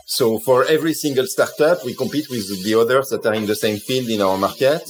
So 0.06 0.40
for 0.40 0.66
every 0.66 0.94
single 0.94 1.26
startup, 1.28 1.84
we 1.86 1.94
compete 1.94 2.30
with 2.30 2.64
the 2.64 2.76
others 2.76 3.10
that 3.10 3.26
are 3.26 3.34
in 3.34 3.46
the 3.46 3.56
same 3.56 3.78
field 3.78 4.10
in 4.10 4.22
our 4.22 4.38
market. 4.38 4.82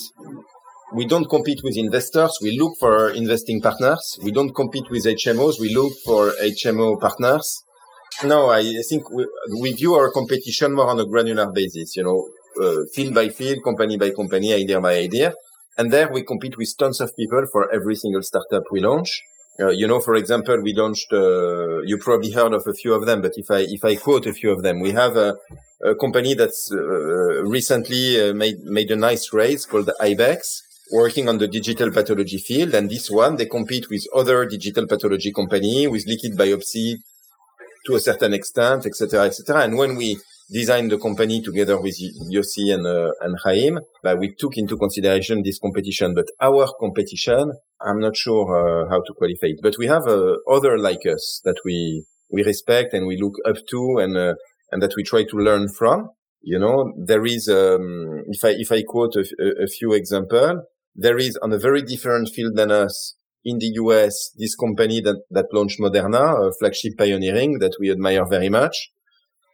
We 0.93 1.05
don't 1.05 1.29
compete 1.29 1.61
with 1.63 1.77
investors. 1.77 2.37
We 2.41 2.57
look 2.57 2.73
for 2.79 3.11
investing 3.11 3.61
partners. 3.61 4.17
We 4.23 4.31
don't 4.31 4.53
compete 4.55 4.89
with 4.89 5.05
HMOs. 5.05 5.59
We 5.59 5.73
look 5.73 5.93
for 6.03 6.31
HMO 6.41 6.99
partners. 6.99 7.63
No, 8.23 8.49
I 8.49 8.63
think 8.87 9.09
we, 9.11 9.25
we 9.61 9.73
view 9.73 9.95
our 9.95 10.11
competition 10.11 10.73
more 10.73 10.87
on 10.87 10.99
a 10.99 11.05
granular 11.05 11.51
basis, 11.51 11.95
you 11.95 12.03
know, 12.03 12.29
uh, 12.61 12.83
field 12.93 13.13
by 13.13 13.29
field, 13.29 13.63
company 13.63 13.97
by 13.97 14.11
company, 14.11 14.53
idea 14.53 14.81
by 14.81 14.95
idea. 14.95 15.33
And 15.77 15.91
there 15.91 16.11
we 16.11 16.23
compete 16.23 16.57
with 16.57 16.75
tons 16.77 16.99
of 16.99 17.15
people 17.15 17.45
for 17.51 17.73
every 17.73 17.95
single 17.95 18.21
startup 18.21 18.63
we 18.71 18.81
launch. 18.81 19.21
Uh, 19.59 19.69
you 19.69 19.87
know, 19.87 19.99
for 19.99 20.15
example, 20.15 20.61
we 20.61 20.73
launched, 20.73 21.11
uh, 21.11 21.81
you 21.81 21.97
probably 21.97 22.31
heard 22.31 22.53
of 22.53 22.65
a 22.67 22.73
few 22.73 22.93
of 22.93 23.05
them, 23.05 23.21
but 23.21 23.33
if 23.35 23.51
I, 23.51 23.59
if 23.59 23.83
I 23.83 23.95
quote 23.95 24.25
a 24.25 24.33
few 24.33 24.51
of 24.51 24.63
them, 24.63 24.79
we 24.79 24.91
have 24.91 25.15
a, 25.17 25.35
a 25.83 25.95
company 25.95 26.33
that's 26.33 26.71
uh, 26.71 27.43
recently 27.43 28.29
uh, 28.29 28.33
made, 28.33 28.63
made 28.63 28.89
a 28.91 28.95
nice 28.95 29.33
raise 29.33 29.65
called 29.65 29.89
IBEX 30.01 30.61
working 30.91 31.29
on 31.29 31.37
the 31.37 31.47
digital 31.47 31.91
pathology 31.91 32.37
field. 32.37 32.73
And 32.73 32.89
this 32.89 33.11
one, 33.11 33.35
they 33.35 33.45
compete 33.45 33.89
with 33.89 34.05
other 34.15 34.45
digital 34.45 34.87
pathology 34.87 35.31
company 35.31 35.87
with 35.87 36.07
liquid 36.07 36.37
biopsy, 36.37 36.95
to 37.85 37.95
a 37.95 37.99
certain 37.99 38.33
extent, 38.33 38.85
etc., 38.85 39.25
etc. 39.25 39.63
And 39.63 39.77
when 39.77 39.95
we 39.95 40.17
designed 40.51 40.91
the 40.91 40.97
company 40.97 41.41
together 41.41 41.79
with 41.79 41.95
Yossi 42.31 42.73
and 42.73 42.85
uh, 42.85 43.11
and 43.21 43.37
Chaim, 43.43 43.79
uh, 44.03 44.15
we 44.19 44.35
took 44.35 44.57
into 44.57 44.77
consideration 44.77 45.43
this 45.43 45.59
competition. 45.59 46.13
But 46.13 46.27
our 46.41 46.67
competition, 46.79 47.53
I'm 47.81 47.99
not 47.99 48.15
sure 48.17 48.45
uh, 48.49 48.89
how 48.89 49.01
to 49.01 49.13
qualify 49.13 49.47
it. 49.47 49.59
But 49.61 49.77
we 49.77 49.87
have 49.87 50.07
uh, 50.07 50.35
other 50.49 50.77
like 50.77 51.05
us 51.05 51.41
that 51.45 51.57
we 51.63 52.05
we 52.31 52.43
respect 52.43 52.93
and 52.93 53.07
we 53.07 53.21
look 53.21 53.35
up 53.45 53.57
to, 53.69 53.97
and 53.99 54.17
uh, 54.17 54.33
and 54.71 54.81
that 54.81 54.93
we 54.95 55.03
try 55.03 55.23
to 55.23 55.37
learn 55.37 55.67
from. 55.69 56.09
You 56.41 56.57
know, 56.57 56.93
there 56.97 57.25
is 57.25 57.49
um, 57.49 58.23
if 58.27 58.43
I 58.43 58.55
if 58.57 58.71
I 58.71 58.83
quote 58.83 59.15
a, 59.15 59.25
a 59.63 59.67
few 59.67 59.93
example, 59.93 60.63
there 60.95 61.17
is 61.17 61.37
on 61.37 61.53
a 61.53 61.59
very 61.59 61.81
different 61.81 62.29
field 62.29 62.55
than 62.55 62.71
us 62.71 63.15
in 63.43 63.57
the 63.59 63.71
US, 63.83 64.31
this 64.37 64.55
company 64.55 65.01
that, 65.01 65.21
that 65.31 65.45
launched 65.53 65.79
Moderna, 65.79 66.51
flagship 66.59 66.97
pioneering 66.97 67.59
that 67.59 67.75
we 67.79 67.91
admire 67.91 68.25
very 68.25 68.49
much. 68.49 68.91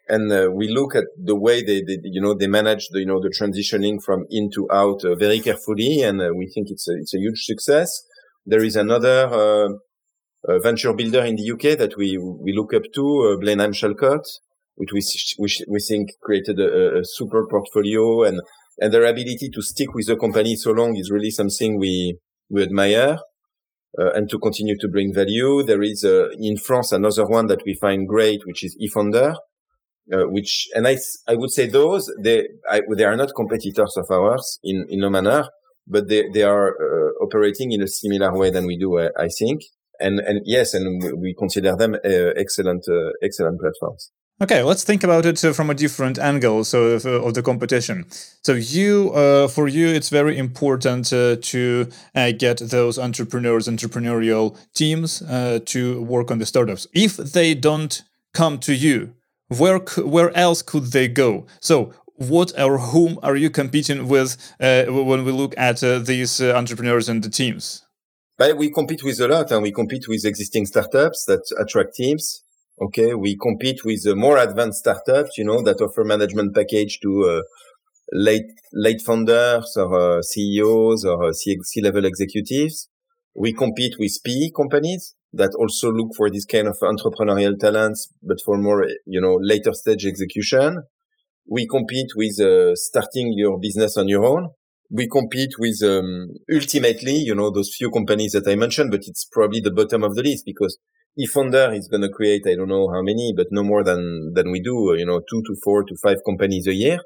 And 0.08 0.32
uh, 0.32 0.50
we 0.54 0.68
look 0.70 0.96
at 0.96 1.06
the 1.18 1.36
way 1.36 1.64
they, 1.64 1.82
they, 1.82 1.98
you 2.04 2.22
know, 2.22 2.36
they 2.36 2.48
manage 2.48 2.90
the, 2.92 3.00
you 3.00 3.08
know, 3.08 3.20
the 3.20 3.30
transitioning 3.30 4.02
from 4.04 4.26
in 4.30 4.52
to 4.52 4.68
out 4.72 5.04
uh, 5.04 5.16
very 5.16 5.40
carefully. 5.40 6.02
And 6.02 6.22
uh, 6.22 6.30
we 6.36 6.48
think 6.54 6.68
it's 6.70 6.88
a, 6.88 6.94
it's 6.94 7.14
a 7.16 7.18
huge 7.18 7.44
success. 7.44 8.04
There 8.46 8.64
is 8.64 8.76
another, 8.76 9.28
uh, 10.48 10.60
venture 10.62 10.94
builder 10.94 11.26
in 11.26 11.36
the 11.38 11.52
UK 11.52 11.78
that 11.80 11.98
we, 11.98 12.18
we 12.18 12.54
look 12.54 12.74
up 12.76 12.84
to, 12.94 13.34
uh, 13.34 13.40
Blenheim 13.40 13.72
Chalcot, 13.72 14.24
which 14.76 14.92
we, 14.94 15.02
which 15.38 15.64
we 15.68 15.80
think 15.80 16.10
created 16.22 16.60
a, 16.60 17.00
a 17.00 17.02
super 17.04 17.48
portfolio 17.48 18.24
and, 18.24 18.40
and 18.78 18.94
their 18.94 19.06
ability 19.06 19.50
to 19.52 19.62
stick 19.64 19.96
with 19.96 20.06
the 20.06 20.18
company 20.18 20.56
so 20.56 20.72
long 20.72 20.96
is 20.96 21.10
really 21.10 21.32
something 21.32 21.80
we, 21.80 22.20
we 22.50 22.62
admire. 22.62 23.18
Uh, 24.00 24.12
and 24.14 24.30
to 24.30 24.40
continue 24.40 24.78
to 24.78 24.88
bring 24.88 25.14
value. 25.14 25.64
There 25.64 25.82
is 25.82 26.04
uh, 26.04 26.30
in 26.40 26.58
France 26.58 26.92
another 26.92 27.26
one 27.26 27.48
that 27.48 27.64
we 27.66 27.74
find 27.76 28.08
great, 28.08 28.42
which 28.46 28.64
is 28.64 28.78
eFounder, 28.82 29.36
uh, 30.14 30.28
which 30.28 30.68
and 30.76 30.88
I 30.88 30.98
I 31.28 31.36
would 31.36 31.52
say 31.52 31.68
those 31.68 32.12
they 32.20 32.48
I, 32.70 32.82
they 32.96 33.06
are 33.06 33.16
not 33.16 33.36
competitors 33.36 33.98
of 33.98 34.06
ours 34.12 34.60
in 34.64 34.86
in 34.90 35.00
no 35.00 35.10
manner, 35.10 35.50
but 35.88 36.08
they 36.08 36.30
they 36.34 36.44
are 36.44 36.70
uh, 36.70 37.12
operating 37.24 37.72
in 37.72 37.82
a 37.82 37.88
similar 37.88 38.38
way 38.38 38.50
than 38.50 38.66
we 38.66 38.78
do, 38.78 39.00
I, 39.00 39.10
I 39.18 39.28
think. 39.30 39.62
And 40.00 40.20
and 40.20 40.42
yes, 40.46 40.74
and 40.74 41.22
we 41.22 41.34
consider 41.34 41.76
them 41.76 41.96
uh, 41.96 42.34
excellent 42.36 42.86
uh, 42.90 43.12
excellent 43.24 43.60
platforms. 43.62 44.12
Okay, 44.42 44.62
let's 44.64 44.84
think 44.84 45.02
about 45.02 45.26
it 45.26 45.42
uh, 45.46 45.54
from 45.54 45.70
a 45.70 45.74
different 45.74 46.20
angle. 46.20 46.66
So 46.66 46.88
of, 46.88 47.06
uh, 47.06 47.24
of 47.24 47.36
the 47.36 47.42
competition. 47.42 48.06
So 48.44 48.52
you, 48.52 49.14
uh, 49.14 49.48
for 49.48 49.70
you, 49.70 49.88
it's 49.88 50.10
very 50.10 50.38
important 50.38 51.14
uh, 51.14 51.38
to 51.40 51.88
uh, 52.14 52.32
get 52.38 52.58
those 52.58 53.00
entrepreneurs, 53.00 53.70
entrepreneurial 53.70 54.58
teams 54.74 55.22
uh, 55.22 55.60
to 55.68 56.02
work 56.02 56.32
on 56.32 56.40
the 56.40 56.46
startups. 56.46 56.86
If 56.94 57.16
they 57.16 57.54
don't 57.54 58.04
come 58.34 58.60
to 58.60 58.76
you, 58.76 59.14
where 59.48 59.78
where 60.00 60.36
else 60.36 60.62
could 60.62 60.92
they 60.92 61.08
go? 61.08 61.46
So 61.62 61.94
what 62.16 62.52
or 62.60 62.78
whom 62.78 63.20
are 63.24 63.38
you 63.38 63.50
competing 63.50 64.10
with 64.10 64.36
when 64.60 65.24
we 65.24 65.32
look 65.32 65.54
at 65.58 65.80
these 66.06 66.42
entrepreneurs 66.42 67.08
and 67.08 67.24
the 67.24 67.30
teams? 67.30 67.86
But 68.38 68.58
we 68.58 68.70
compete 68.70 69.04
with 69.04 69.20
a 69.22 69.28
lot, 69.30 69.52
and 69.52 69.62
we 69.62 69.72
compete 69.72 70.10
with 70.10 70.26
existing 70.26 70.66
startups 70.66 71.24
that 71.26 71.44
attract 71.58 71.96
teams 71.96 72.45
Okay. 72.82 73.14
We 73.14 73.38
compete 73.38 73.86
with 73.86 74.06
uh, 74.08 74.16
more 74.16 74.38
advanced 74.38 74.80
startups, 74.80 75.38
you 75.38 75.46
know, 75.46 75.62
that 75.64 75.82
offer 75.82 76.04
management 76.04 76.54
package 76.54 77.00
to 77.04 77.24
uh, 77.24 77.42
late, 78.12 78.52
late 78.74 79.02
founders 79.02 79.76
or 79.78 80.18
uh, 80.18 80.22
CEOs 80.22 81.06
or 81.06 81.26
uh, 81.30 81.32
C-level 81.32 82.06
executives. 82.06 82.90
We 83.34 83.54
compete 83.54 83.96
with 84.00 84.18
PE 84.24 84.52
companies 84.56 85.16
that 85.34 85.52
also 85.58 85.92
look 85.92 86.10
for 86.16 86.30
this 86.30 86.46
kind 86.46 86.68
of 86.68 86.78
entrepreneurial 86.82 87.58
talents, 87.60 88.10
but 88.22 88.38
for 88.46 88.58
more, 88.58 88.86
you 89.06 89.22
know, 89.22 89.38
later 89.42 89.74
stage 89.74 90.06
execution. 90.06 90.84
We 91.50 91.68
compete 91.68 92.12
with 92.16 92.40
uh, 92.42 92.76
starting 92.76 93.34
your 93.36 93.60
business 93.60 93.98
on 93.98 94.08
your 94.08 94.26
own. 94.26 94.50
We 94.90 95.08
compete 95.08 95.54
with 95.60 95.82
um, 95.84 96.30
ultimately, 96.54 97.18
you 97.18 97.36
know, 97.36 97.52
those 97.52 97.74
few 97.76 97.90
companies 97.92 98.32
that 98.34 98.48
I 98.48 98.56
mentioned, 98.56 98.92
but 98.92 99.02
it's 99.06 99.26
probably 99.26 99.60
the 99.60 99.72
bottom 99.72 100.04
of 100.04 100.16
the 100.16 100.24
list 100.24 100.44
because 100.46 100.78
eFounder 101.20 101.76
is 101.76 101.88
going 101.88 102.02
to 102.02 102.10
create, 102.10 102.44
I 102.48 102.56
don't 102.56 102.70
know 102.70 102.90
how 102.92 103.02
many, 103.02 103.34
but 103.36 103.48
no 103.52 103.64
more 103.64 103.84
than, 103.84 104.34
than 104.34 104.52
we 104.52 104.62
do, 104.62 104.96
you 104.98 105.06
know, 105.06 105.22
two 105.30 105.42
to 105.42 105.56
four 105.64 105.84
to 105.84 105.96
five 106.04 106.18
companies 106.26 106.68
a 106.68 106.74
year. 106.74 107.00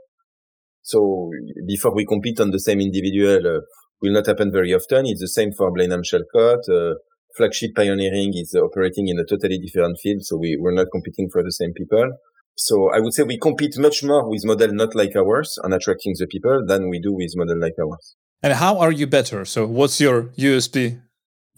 So 0.82 1.30
before 1.68 1.94
we 1.94 2.06
compete 2.06 2.40
on 2.40 2.52
the 2.52 2.60
same 2.60 2.82
individual, 2.82 3.46
uh, 3.46 3.60
will 4.02 4.14
not 4.14 4.26
happen 4.26 4.52
very 4.52 4.74
often. 4.74 5.06
It's 5.06 5.22
the 5.22 5.28
same 5.28 5.52
for 5.56 5.72
Blenheim 5.72 6.02
Chalcot. 6.04 6.70
Uh, 6.70 6.96
flagship 7.38 7.72
pioneering 7.76 8.32
is 8.34 8.56
operating 8.56 9.08
in 9.08 9.20
a 9.20 9.26
totally 9.26 9.60
different 9.60 9.98
field. 10.02 10.24
So 10.24 10.38
we, 10.38 10.58
we're 10.60 10.74
not 10.74 10.88
competing 10.92 11.30
for 11.32 11.44
the 11.44 11.52
same 11.52 11.74
people. 11.74 12.10
So 12.56 12.90
I 12.94 13.00
would 13.00 13.14
say 13.14 13.24
we 13.24 13.38
compete 13.38 13.78
much 13.78 14.04
more 14.04 14.28
with 14.30 14.44
model 14.46 14.74
not 14.74 14.96
like 14.96 15.16
ours 15.16 15.58
on 15.64 15.72
attracting 15.72 16.14
the 16.18 16.28
people 16.28 16.66
than 16.66 16.90
we 16.90 17.00
do 17.00 17.14
with 17.14 17.32
model 17.36 17.60
like 17.60 17.76
ours. 17.80 18.16
And 18.42 18.54
how 18.54 18.80
are 18.80 18.92
you 18.92 19.08
better? 19.08 19.46
So 19.46 19.66
what's 19.66 20.02
your 20.02 20.24
USP 20.38 21.02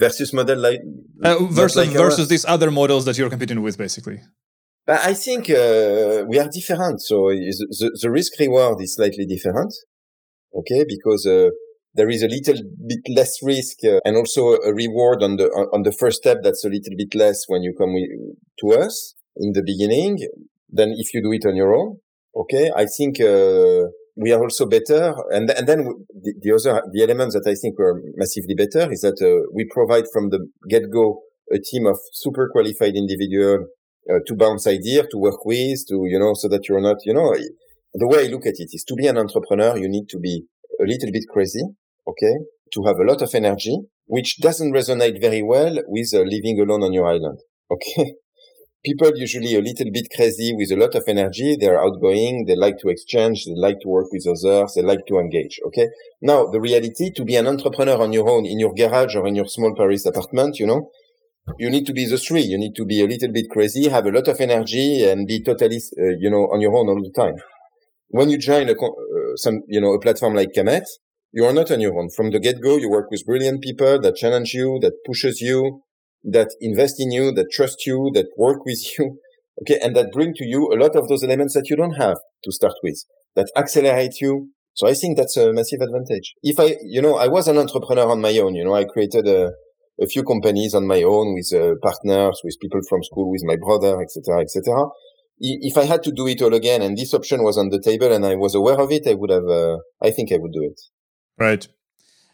versus 0.04 0.30
model 0.40 0.60
like 0.68 0.82
uh, 1.24 1.38
versus 1.60 1.78
like 1.82 1.94
versus 2.06 2.28
these 2.34 2.46
other 2.56 2.70
models 2.80 3.04
that 3.06 3.16
you're 3.18 3.34
competing 3.36 3.62
with, 3.66 3.78
basically. 3.86 4.20
I 4.88 5.14
think 5.26 5.50
uh, 5.50 6.26
we 6.32 6.36
are 6.42 6.50
different. 6.58 6.98
So 7.10 7.18
the, 7.80 7.98
the 8.02 8.12
risk 8.20 8.32
reward 8.40 8.82
is 8.82 8.96
slightly 8.96 9.26
different. 9.26 9.72
Okay, 10.60 10.84
because 10.94 11.24
uh, 11.26 11.50
there 11.94 12.10
is 12.10 12.24
a 12.24 12.28
little 12.28 12.60
bit 12.92 13.04
less 13.18 13.34
risk 13.44 13.78
uh, 13.86 14.00
and 14.06 14.18
also 14.18 14.42
a 14.70 14.74
reward 14.74 15.20
on 15.24 15.38
the 15.38 15.48
on 15.76 15.84
the 15.84 15.96
first 16.02 16.18
step 16.24 16.38
that's 16.44 16.66
a 16.66 16.72
little 16.76 16.96
bit 17.02 17.14
less 17.24 17.38
when 17.48 17.62
you 17.64 17.74
come 17.78 17.94
to 18.62 18.66
us 18.84 19.16
in 19.38 19.54
the 19.54 19.64
beginning 19.72 20.14
than 20.78 20.90
if 20.98 21.14
you 21.14 21.22
do 21.22 21.32
it 21.32 21.46
on 21.46 21.56
your 21.56 21.74
own. 21.74 21.98
Okay, 22.36 22.72
I 22.84 22.86
think 22.86 23.20
uh, 23.20 23.88
we 24.22 24.32
are 24.32 24.42
also 24.42 24.68
better. 24.68 25.14
And, 25.32 25.50
and 25.50 25.68
then 25.68 25.84
the, 26.14 26.34
the, 26.42 26.52
other, 26.54 26.82
the 26.94 27.04
elements 27.04 27.34
that 27.34 27.50
I 27.50 27.56
think 27.56 27.78
were 27.80 28.02
massively 28.16 28.54
better 28.56 28.92
is 28.92 29.02
that 29.02 29.18
uh, 29.20 29.50
we 29.52 29.66
provide 29.66 30.06
from 30.14 30.30
the 30.30 30.48
get 30.70 30.92
go 30.92 31.22
a 31.52 31.60
team 31.60 31.88
of 31.88 31.98
super 32.14 32.48
qualified 32.52 32.96
individual 32.96 33.66
uh, 34.10 34.20
to 34.28 34.36
bounce 34.36 34.68
idea, 34.68 35.04
to 35.10 35.18
work 35.18 35.44
with, 35.44 35.80
to, 35.90 36.06
you 36.06 36.20
know, 36.20 36.34
so 36.36 36.48
that 36.50 36.70
you're 36.70 36.82
not, 36.82 36.98
you 37.04 37.14
know, 37.14 37.34
the 37.94 38.08
way 38.08 38.26
I 38.26 38.28
look 38.30 38.46
at 38.46 38.54
it 38.58 38.70
is 38.72 38.86
to 38.88 38.96
be 38.96 39.08
an 39.08 39.18
entrepreneur, 39.18 39.76
you 39.76 39.90
need 39.90 40.08
to 40.10 40.20
be 40.20 40.46
a 40.80 40.86
little 40.86 41.12
bit 41.12 41.24
crazy. 41.30 41.64
Okay. 42.08 42.36
To 42.74 42.84
have 42.86 42.98
a 42.98 43.04
lot 43.04 43.22
of 43.22 43.34
energy, 43.36 43.78
which 44.06 44.38
doesn't 44.40 44.72
resonate 44.72 45.20
very 45.20 45.42
well 45.42 45.76
with 45.88 46.14
uh, 46.14 46.20
living 46.20 46.60
alone 46.62 46.84
on 46.84 46.94
your 46.94 47.08
island. 47.08 47.40
Okay 47.70 48.16
people 48.84 49.12
usually 49.16 49.56
a 49.56 49.62
little 49.62 49.92
bit 49.92 50.08
crazy 50.16 50.54
with 50.56 50.72
a 50.72 50.76
lot 50.76 50.96
of 50.96 51.04
energy. 51.08 51.56
They're 51.60 51.82
outgoing. 51.82 52.46
They 52.46 52.56
like 52.56 52.78
to 52.80 52.90
exchange. 52.90 53.46
They 53.46 53.54
like 53.56 53.80
to 53.82 53.88
work 53.88 54.08
with 54.12 54.26
others. 54.28 54.74
They 54.74 54.82
like 54.82 55.06
to 55.08 55.20
engage. 55.20 55.60
Okay. 55.68 55.88
Now, 56.22 56.48
the 56.48 56.60
reality 56.60 57.12
to 57.12 57.24
be 57.24 57.36
an 57.36 57.48
entrepreneur 57.48 58.02
on 58.02 58.14
your 58.14 58.30
own 58.30 58.46
in 58.46 58.60
your 58.60 58.74
garage 58.74 59.16
or 59.16 59.28
in 59.28 59.36
your 59.36 59.48
small 59.48 59.76
Paris 59.76 60.06
apartment, 60.06 60.60
you 60.60 60.68
know, 60.68 60.90
you 61.58 61.70
need 61.70 61.86
to 61.86 61.94
be 61.94 62.06
the 62.06 62.18
three. 62.18 62.42
You 62.42 62.58
need 62.58 62.76
to 62.76 62.86
be 62.86 63.04
a 63.04 63.08
little 63.08 63.32
bit 63.32 63.50
crazy, 63.50 63.90
have 63.90 64.06
a 64.06 64.12
lot 64.12 64.28
of 64.28 64.40
energy 64.40 65.04
and 65.10 65.28
be 65.28 65.44
totally, 65.44 65.78
uh, 66.00 66.16
you 66.20 66.30
know, 66.30 66.50
on 66.52 66.62
your 66.62 66.76
own 66.76 66.90
all 66.90 67.02
the 67.02 67.12
time. 67.12 67.36
When 68.10 68.30
you 68.30 68.38
join 68.38 68.68
a, 68.70 68.74
uh, 68.74 69.36
some, 69.36 69.62
you 69.68 69.80
know, 69.80 69.94
a 69.94 70.00
platform 70.00 70.36
like 70.36 70.52
Kamet, 70.56 70.84
you 71.32 71.46
are 71.46 71.54
not 71.54 71.72
on 71.72 71.80
your 71.80 71.98
own. 71.98 72.10
From 72.10 72.32
the 72.32 72.40
get-go, 72.40 72.78
you 72.78 72.90
work 72.90 73.10
with 73.10 73.26
brilliant 73.26 73.62
people 73.62 74.02
that 74.02 74.18
challenge 74.18 74.54
you, 74.54 74.80
that 74.82 74.94
pushes 75.06 75.40
you, 75.40 75.82
that 76.24 76.50
invest 76.62 76.96
in 77.00 77.12
you, 77.12 77.32
that 77.32 77.52
trust 77.52 77.86
you, 77.86 78.12
that 78.14 78.28
work 78.38 78.66
with 78.66 78.98
you. 78.98 79.18
Okay. 79.62 79.78
And 79.84 79.96
that 79.96 80.12
bring 80.12 80.34
to 80.36 80.46
you 80.46 80.72
a 80.74 80.80
lot 80.80 80.96
of 80.96 81.08
those 81.08 81.24
elements 81.24 81.54
that 81.54 81.70
you 81.70 81.76
don't 81.76 81.94
have 81.94 82.18
to 82.46 82.52
start 82.52 82.74
with 82.82 83.04
that 83.36 83.52
accelerate 83.56 84.20
you. 84.20 84.50
So 84.74 84.88
I 84.88 84.94
think 84.94 85.18
that's 85.18 85.38
a 85.38 85.52
massive 85.54 85.82
advantage. 85.82 86.34
If 86.42 86.60
I, 86.60 86.78
you 86.84 87.02
know, 87.02 87.16
I 87.16 87.28
was 87.28 87.48
an 87.48 87.58
entrepreneur 87.58 88.10
on 88.10 88.22
my 88.22 88.36
own, 88.40 88.56
you 88.56 88.64
know, 88.64 88.74
I 88.74 88.86
created 88.86 89.28
a, 89.28 89.52
a 90.02 90.08
few 90.08 90.24
companies 90.24 90.74
on 90.74 90.88
my 90.88 91.04
own 91.04 91.36
with 91.36 91.54
uh, 91.54 91.76
partners, 91.84 92.40
with 92.44 92.56
people 92.62 92.80
from 92.88 93.04
school, 93.04 93.30
with 93.30 93.44
my 93.44 93.58
brother, 93.58 94.02
etc., 94.02 94.42
etc. 94.42 94.88
If 95.38 95.78
I 95.78 95.86
had 95.86 96.02
to 96.04 96.12
do 96.12 96.28
it 96.28 96.42
all 96.42 96.54
again 96.54 96.82
and 96.82 96.98
this 96.98 97.14
option 97.14 97.44
was 97.44 97.58
on 97.58 97.70
the 97.70 97.82
table 97.82 98.12
and 98.12 98.26
I 98.26 98.36
was 98.36 98.56
aware 98.56 98.80
of 98.80 98.92
it, 98.92 99.08
I 99.08 99.16
would 99.16 99.32
have, 99.32 99.48
uh, 99.48 99.78
I 100.02 100.12
think 100.12 100.32
I 100.32 100.38
would 100.38 100.54
do 100.54 100.64
it. 100.64 100.80
Right. 101.38 101.68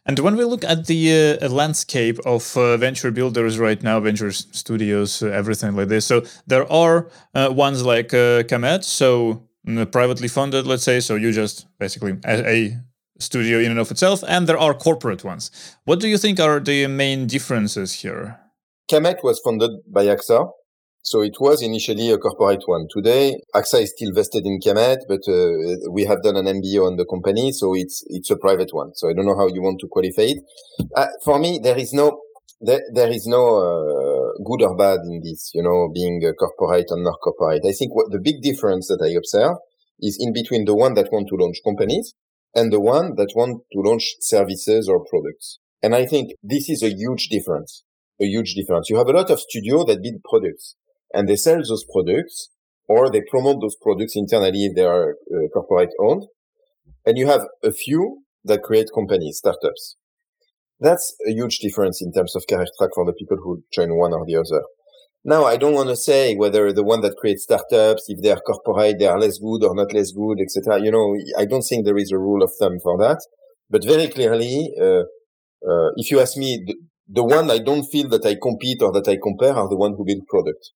And 0.07 0.19
when 0.19 0.37
we 0.37 0.45
look 0.45 0.63
at 0.63 0.87
the 0.87 1.37
uh, 1.41 1.49
landscape 1.49 2.17
of 2.25 2.55
uh, 2.55 2.77
venture 2.77 3.11
builders 3.11 3.59
right 3.59 3.83
now, 3.83 3.99
venture 3.99 4.31
studios, 4.31 5.21
uh, 5.21 5.27
everything 5.27 5.75
like 5.75 5.89
this, 5.89 6.05
so 6.05 6.23
there 6.47 6.71
are 6.71 7.09
uh, 7.35 7.49
ones 7.51 7.83
like 7.83 8.13
uh, 8.13 8.43
Kamet, 8.43 8.85
so 8.85 9.43
mm, 9.67 9.91
privately 9.91 10.29
funded, 10.29 10.65
let's 10.65 10.83
say, 10.83 11.01
so 11.01 11.15
you 11.15 11.33
just 11.33 11.67
basically 11.77 12.17
a, 12.25 12.49
a, 12.49 12.77
studio 13.19 13.59
in 13.59 13.71
and 13.71 13.79
of 13.79 13.91
itself, 13.91 14.23
and 14.27 14.47
there 14.47 14.57
are 14.57 14.73
corporate 14.73 15.23
ones. 15.23 15.75
What 15.85 15.99
do 15.99 16.07
you 16.07 16.17
think 16.17 16.39
are 16.39 16.59
the 16.59 16.87
main 16.87 17.27
differences 17.27 17.91
here? 17.91 18.39
Kamet 18.89 19.23
was 19.23 19.41
funded 19.43 19.71
by 19.91 20.05
AXA, 20.05 20.51
so 21.07 21.21
it 21.21 21.37
was 21.39 21.61
initially 21.61 22.11
a 22.11 22.17
corporate 22.17 22.63
one. 22.65 22.85
Today, 22.89 23.37
AXA 23.55 23.83
is 23.83 23.93
still 23.95 24.11
vested 24.13 24.45
in 24.45 24.59
Kamet, 24.59 24.99
but 25.07 25.23
uh, 25.29 25.89
we 25.89 26.03
have 26.03 26.21
done 26.21 26.35
an 26.35 26.47
MBO 26.47 26.85
on 26.85 26.97
the 26.97 27.05
company, 27.05 27.53
so 27.53 27.73
it's 27.75 28.03
it's 28.07 28.29
a 28.29 28.35
private 28.35 28.71
one. 28.73 28.93
So 28.93 29.09
I 29.09 29.13
don't 29.13 29.25
know 29.25 29.37
how 29.37 29.47
you 29.47 29.61
want 29.61 29.79
to 29.79 29.87
qualify 29.87 30.33
it. 30.33 30.39
Uh, 30.93 31.07
for 31.23 31.39
me, 31.39 31.61
there 31.63 31.77
is 31.77 31.93
no 31.93 32.19
there, 32.59 32.81
there 32.93 33.09
is 33.09 33.25
no 33.25 33.43
uh, 33.55 34.43
good 34.43 34.63
or 34.63 34.75
bad 34.75 34.99
in 35.05 35.21
this, 35.23 35.51
you 35.53 35.63
know, 35.63 35.89
being 35.93 36.21
corporate 36.37 36.87
or 36.89 37.01
not 37.01 37.19
corporate. 37.23 37.63
I 37.65 37.71
think 37.71 37.95
what 37.95 38.11
the 38.11 38.19
big 38.19 38.41
difference 38.41 38.87
that 38.87 38.99
I 39.01 39.15
observe 39.15 39.55
is 40.01 40.17
in 40.19 40.33
between 40.33 40.65
the 40.65 40.75
one 40.75 40.93
that 40.95 41.11
want 41.13 41.29
to 41.29 41.35
launch 41.35 41.59
companies 41.63 42.15
and 42.53 42.73
the 42.73 42.81
one 42.81 43.15
that 43.15 43.31
want 43.33 43.61
to 43.71 43.79
launch 43.79 44.15
services 44.19 44.89
or 44.89 45.05
products. 45.05 45.59
And 45.81 45.95
I 45.95 46.05
think 46.05 46.31
this 46.43 46.69
is 46.69 46.83
a 46.83 46.89
huge 46.89 47.29
difference, 47.29 47.83
a 48.19 48.25
huge 48.25 48.55
difference. 48.55 48.89
You 48.89 48.97
have 48.97 49.07
a 49.07 49.13
lot 49.13 49.29
of 49.29 49.39
studio 49.39 49.85
that 49.85 50.03
build 50.03 50.21
products 50.29 50.75
and 51.13 51.27
they 51.27 51.35
sell 51.35 51.57
those 51.57 51.85
products 51.91 52.49
or 52.87 53.09
they 53.09 53.21
promote 53.29 53.61
those 53.61 53.75
products 53.81 54.15
internally 54.15 54.65
if 54.65 54.75
they 54.75 54.83
are 54.83 55.15
uh, 55.33 55.47
corporate 55.53 55.93
owned. 55.99 56.23
And 57.05 57.17
you 57.17 57.27
have 57.27 57.41
a 57.63 57.71
few 57.71 58.23
that 58.43 58.63
create 58.63 58.89
companies, 58.93 59.37
startups. 59.37 59.97
That's 60.79 61.15
a 61.27 61.31
huge 61.31 61.59
difference 61.59 62.01
in 62.01 62.13
terms 62.13 62.35
of 62.35 62.45
career 62.47 62.67
track 62.77 62.91
for 62.93 63.05
the 63.05 63.13
people 63.13 63.37
who 63.37 63.63
join 63.73 63.95
one 63.97 64.13
or 64.13 64.25
the 64.25 64.35
other. 64.35 64.63
Now, 65.25 65.45
I 65.45 65.57
don't 65.57 65.73
want 65.73 65.89
to 65.89 65.95
say 65.95 66.35
whether 66.35 66.71
the 66.71 66.83
one 66.83 67.01
that 67.01 67.17
creates 67.17 67.43
startups, 67.43 68.05
if 68.07 68.21
they 68.21 68.31
are 68.31 68.39
corporate, 68.39 68.99
they 68.99 69.07
are 69.07 69.19
less 69.19 69.39
good 69.39 69.63
or 69.63 69.75
not 69.75 69.91
less 69.93 70.11
good, 70.11 70.39
etc. 70.39 70.79
You 70.81 70.91
know, 70.91 71.17
I 71.37 71.45
don't 71.45 71.63
think 71.63 71.83
there 71.83 71.97
is 71.97 72.11
a 72.11 72.17
rule 72.17 72.43
of 72.43 72.51
thumb 72.59 72.79
for 72.81 72.97
that. 72.99 73.19
But 73.69 73.83
very 73.83 74.07
clearly, 74.07 74.71
uh, 74.79 75.03
uh, 75.67 75.89
if 75.97 76.11
you 76.11 76.21
ask 76.21 76.37
me, 76.37 76.63
the, 76.65 76.75
the 77.09 77.23
one 77.23 77.51
I 77.51 77.57
don't 77.57 77.83
feel 77.83 78.07
that 78.09 78.25
I 78.25 78.35
compete 78.41 78.81
or 78.81 78.91
that 78.93 79.07
I 79.07 79.17
compare 79.21 79.53
are 79.53 79.67
the 79.67 79.75
one 79.75 79.95
who 79.97 80.05
build 80.05 80.25
product 80.27 80.71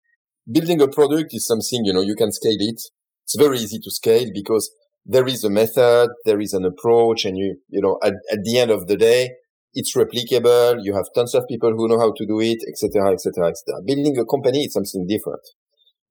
building 0.52 0.82
a 0.82 0.88
product 0.88 1.34
is 1.34 1.46
something, 1.46 1.86
you 1.86 1.94
know, 1.94 2.02
you 2.02 2.16
can 2.16 2.32
scale 2.32 2.58
it. 2.60 2.82
It's 3.26 3.36
very 3.38 3.60
easy 3.60 3.80
to 3.80 3.92
scale 3.92 4.30
because 4.34 4.72
there 5.06 5.28
is 5.28 5.44
a 5.44 5.50
method, 5.50 6.10
there 6.26 6.40
is 6.40 6.54
an 6.54 6.66
approach, 6.66 7.26
and 7.26 7.38
you, 7.38 7.58
you 7.70 7.82
know, 7.82 7.98
at, 8.04 8.14
at 8.32 8.40
the 8.44 8.60
end 8.60 8.72
of 8.72 8.88
the 8.88 8.98
day, 8.98 9.32
it's 9.74 9.96
replicable. 9.96 10.80
You 10.82 10.96
have 10.96 11.06
tons 11.14 11.36
of 11.36 11.48
people 11.48 11.72
who 11.72 11.88
know 11.88 12.00
how 12.00 12.14
to 12.16 12.26
do 12.26 12.40
it, 12.40 12.60
etc., 12.68 13.14
etc., 13.14 13.50
etc. 13.50 13.82
Building 13.86 14.18
a 14.18 14.26
company 14.26 14.66
is 14.66 14.74
something 14.74 15.06
different. 15.08 15.42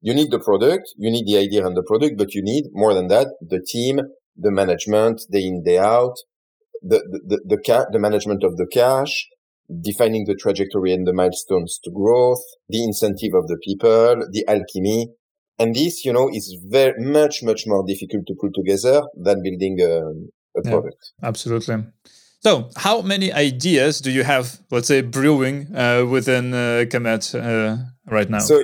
You 0.01 0.13
need 0.13 0.31
the 0.31 0.39
product, 0.39 0.93
you 0.95 1.09
need 1.09 1.25
the 1.25 1.37
idea 1.37 1.65
and 1.65 1.75
the 1.75 1.83
product, 1.83 2.17
but 2.17 2.33
you 2.33 2.43
need 2.43 2.65
more 2.71 2.93
than 2.93 3.07
that, 3.07 3.27
the 3.41 3.59
team, 3.59 3.99
the 4.35 4.51
management, 4.51 5.21
day 5.31 5.43
in, 5.43 5.63
day 5.63 5.79
out, 5.79 6.13
the, 6.83 6.99
the, 6.99 7.19
the, 7.27 7.55
the, 7.55 7.61
ca- 7.65 7.87
the 7.91 7.99
management 7.99 8.43
of 8.43 8.57
the 8.57 8.67
cash, 8.71 9.27
defining 9.81 10.25
the 10.25 10.35
trajectory 10.35 10.93
and 10.93 11.05
the 11.05 11.13
milestones 11.13 11.79
to 11.83 11.91
growth, 11.91 12.43
the 12.69 12.83
incentive 12.83 13.33
of 13.33 13.47
the 13.47 13.57
people, 13.63 14.27
the 14.31 14.45
alchemy. 14.47 15.09
And 15.59 15.75
this, 15.75 16.05
you 16.05 16.13
know, 16.13 16.29
is 16.31 16.55
very 16.67 16.93
much, 17.03 17.41
much 17.41 17.65
more 17.65 17.83
difficult 17.85 18.25
to 18.27 18.35
put 18.39 18.53
together 18.53 19.01
than 19.15 19.41
building 19.41 19.79
a, 19.81 20.01
a 20.59 20.61
yeah, 20.63 20.71
product. 20.71 21.11
Absolutely. 21.23 21.83
So, 22.41 22.69
how 22.75 23.01
many 23.01 23.33
ideas 23.33 23.99
do 23.99 24.11
you 24.11 24.23
have, 24.23 24.59
let's 24.69 24.87
say, 24.87 25.01
brewing 25.01 25.75
uh, 25.75 26.05
within 26.05 26.53
uh, 26.53 26.85
Kamet 26.87 27.33
uh, 27.33 27.77
right 28.05 28.29
now? 28.29 28.39
So, 28.39 28.61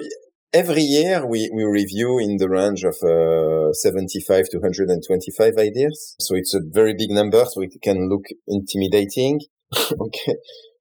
every 0.54 0.84
year 0.84 1.26
we, 1.26 1.50
we 1.52 1.64
review 1.64 2.20
in 2.20 2.38
the 2.38 2.48
range 2.48 2.84
of 2.84 2.96
uh, 3.02 3.74
75 3.74 4.50
to 4.50 4.58
125 4.60 5.54
ideas. 5.58 6.16
So, 6.20 6.36
it's 6.36 6.54
a 6.54 6.60
very 6.64 6.94
big 6.94 7.10
number, 7.10 7.44
so 7.46 7.62
it 7.62 7.74
can 7.82 8.08
look 8.10 8.26
intimidating. 8.48 9.42
okay. 9.76 10.36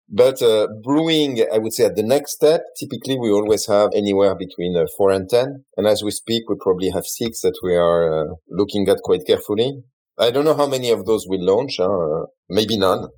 But 0.08 0.42
uh, 0.42 0.68
brewing, 0.82 1.44
I 1.52 1.58
would 1.58 1.72
say 1.72 1.84
at 1.84 1.96
the 1.96 2.02
next 2.02 2.32
step, 2.32 2.60
typically 2.78 3.18
we 3.18 3.30
always 3.30 3.66
have 3.66 3.90
anywhere 3.94 4.34
between 4.34 4.76
uh, 4.76 4.86
four 4.96 5.10
and 5.10 5.28
10. 5.28 5.64
And 5.76 5.86
as 5.86 6.02
we 6.02 6.10
speak, 6.10 6.48
we 6.48 6.56
probably 6.60 6.90
have 6.90 7.06
six 7.06 7.40
that 7.42 7.58
we 7.62 7.74
are 7.74 8.12
uh, 8.12 8.34
looking 8.50 8.88
at 8.88 8.98
quite 9.02 9.26
carefully. 9.26 9.82
I 10.18 10.30
don't 10.30 10.44
know 10.44 10.56
how 10.56 10.66
many 10.66 10.90
of 10.90 11.06
those 11.06 11.26
will 11.26 11.44
launch. 11.44 11.76
Huh? 11.78 12.26
maybe 12.50 12.76
none, 12.76 13.08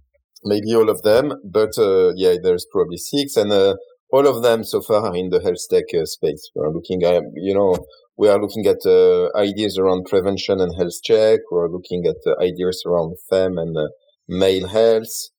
maybe 0.44 0.74
all 0.74 0.88
of 0.88 1.02
them. 1.02 1.32
But 1.44 1.76
uh, 1.78 2.12
yeah, 2.14 2.36
there's 2.40 2.66
probably 2.70 2.98
six. 2.98 3.36
And 3.36 3.50
uh, 3.50 3.74
all 4.12 4.28
of 4.28 4.42
them 4.42 4.62
so 4.62 4.80
far 4.80 5.06
are 5.06 5.16
in 5.16 5.30
the 5.30 5.42
health 5.42 5.66
tech 5.68 5.84
uh, 6.00 6.04
space. 6.04 6.50
We're 6.54 6.72
looking 6.72 7.02
at, 7.02 7.24
you 7.34 7.54
know, 7.54 7.76
we 8.16 8.28
are 8.28 8.40
looking 8.40 8.66
at 8.66 8.86
ideas 9.34 9.76
around 9.76 10.04
prevention 10.04 10.60
and 10.60 10.72
health 10.76 11.02
check. 11.02 11.40
We're 11.50 11.68
looking 11.68 12.06
at 12.06 12.18
ideas 12.40 12.84
around 12.86 13.16
fem 13.28 13.58
and 13.58 13.76
male 14.28 14.68
health 14.68 15.30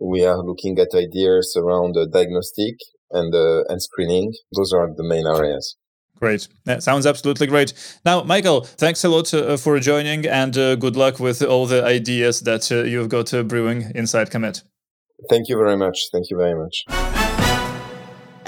we 0.00 0.24
are 0.24 0.42
looking 0.42 0.78
at 0.78 0.88
ideas 0.94 1.56
around 1.56 1.96
diagnostic 2.12 2.76
and 3.10 3.34
uh, 3.34 3.64
and 3.68 3.82
screening. 3.82 4.32
Those 4.56 4.72
are 4.72 4.88
the 4.94 5.04
main 5.04 5.26
areas. 5.26 5.76
Great. 6.20 6.48
That 6.64 6.82
sounds 6.82 7.06
absolutely 7.06 7.46
great. 7.46 7.72
Now, 8.04 8.24
Michael, 8.24 8.62
thanks 8.62 9.04
a 9.04 9.08
lot 9.08 9.32
uh, 9.32 9.56
for 9.56 9.78
joining 9.78 10.26
and 10.26 10.56
uh, 10.58 10.74
good 10.74 10.96
luck 10.96 11.20
with 11.20 11.42
all 11.42 11.66
the 11.66 11.84
ideas 11.84 12.40
that 12.40 12.72
uh, 12.72 12.82
you've 12.82 13.08
got 13.08 13.32
uh, 13.32 13.44
brewing 13.44 13.92
inside 13.94 14.30
Kamet. 14.30 14.62
Thank 15.30 15.48
you 15.48 15.56
very 15.56 15.76
much. 15.76 16.08
Thank 16.12 16.30
you 16.30 16.36
very 16.36 16.56
much. 16.56 17.17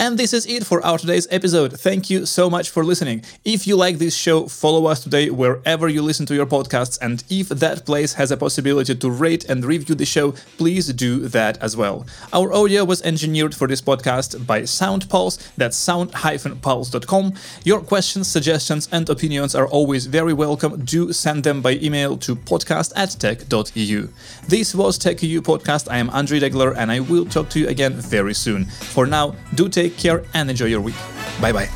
And 0.00 0.16
this 0.16 0.32
is 0.32 0.46
it 0.46 0.64
for 0.64 0.82
our 0.82 0.96
today's 0.96 1.28
episode. 1.30 1.78
Thank 1.78 2.08
you 2.08 2.24
so 2.24 2.48
much 2.48 2.70
for 2.70 2.82
listening. 2.82 3.22
If 3.44 3.66
you 3.66 3.76
like 3.76 3.98
this 3.98 4.16
show, 4.16 4.46
follow 4.46 4.86
us 4.86 5.04
today 5.04 5.28
wherever 5.28 5.88
you 5.88 6.00
listen 6.00 6.24
to 6.24 6.34
your 6.34 6.46
podcasts. 6.46 6.98
And 7.02 7.22
if 7.28 7.50
that 7.50 7.84
place 7.84 8.14
has 8.14 8.30
a 8.30 8.36
possibility 8.38 8.94
to 8.94 9.10
rate 9.10 9.44
and 9.44 9.62
review 9.62 9.94
the 9.94 10.06
show, 10.06 10.32
please 10.56 10.90
do 10.94 11.28
that 11.28 11.62
as 11.62 11.76
well. 11.76 12.06
Our 12.32 12.50
audio 12.50 12.82
was 12.82 13.02
engineered 13.02 13.54
for 13.54 13.68
this 13.68 13.82
podcast 13.82 14.46
by 14.46 14.62
SoundPulse. 14.62 15.50
That's 15.58 15.76
sound-pulse.com. 15.76 17.34
Your 17.64 17.82
questions, 17.82 18.26
suggestions, 18.26 18.88
and 18.90 19.06
opinions 19.10 19.54
are 19.54 19.66
always 19.66 20.06
very 20.06 20.32
welcome. 20.32 20.82
Do 20.82 21.12
send 21.12 21.44
them 21.44 21.60
by 21.60 21.72
email 21.72 22.16
to 22.16 22.36
podcast 22.36 22.94
at 22.96 23.10
tech.eu. 23.20 24.08
This 24.48 24.74
was 24.74 24.98
TechEU 24.98 25.40
Podcast. 25.40 25.90
I 25.90 25.98
am 25.98 26.08
Andrei 26.08 26.40
Degeler, 26.40 26.74
and 26.74 26.90
I 26.90 27.00
will 27.00 27.26
talk 27.26 27.50
to 27.50 27.60
you 27.60 27.68
again 27.68 27.92
very 27.92 28.32
soon. 28.32 28.64
For 28.64 29.04
now, 29.04 29.36
do 29.54 29.68
take 29.68 29.89
Take 29.90 29.98
care 29.98 30.24
and 30.34 30.48
enjoy 30.50 30.66
your 30.66 30.80
week. 30.80 30.94
Bye 31.40 31.52
bye. 31.52 31.68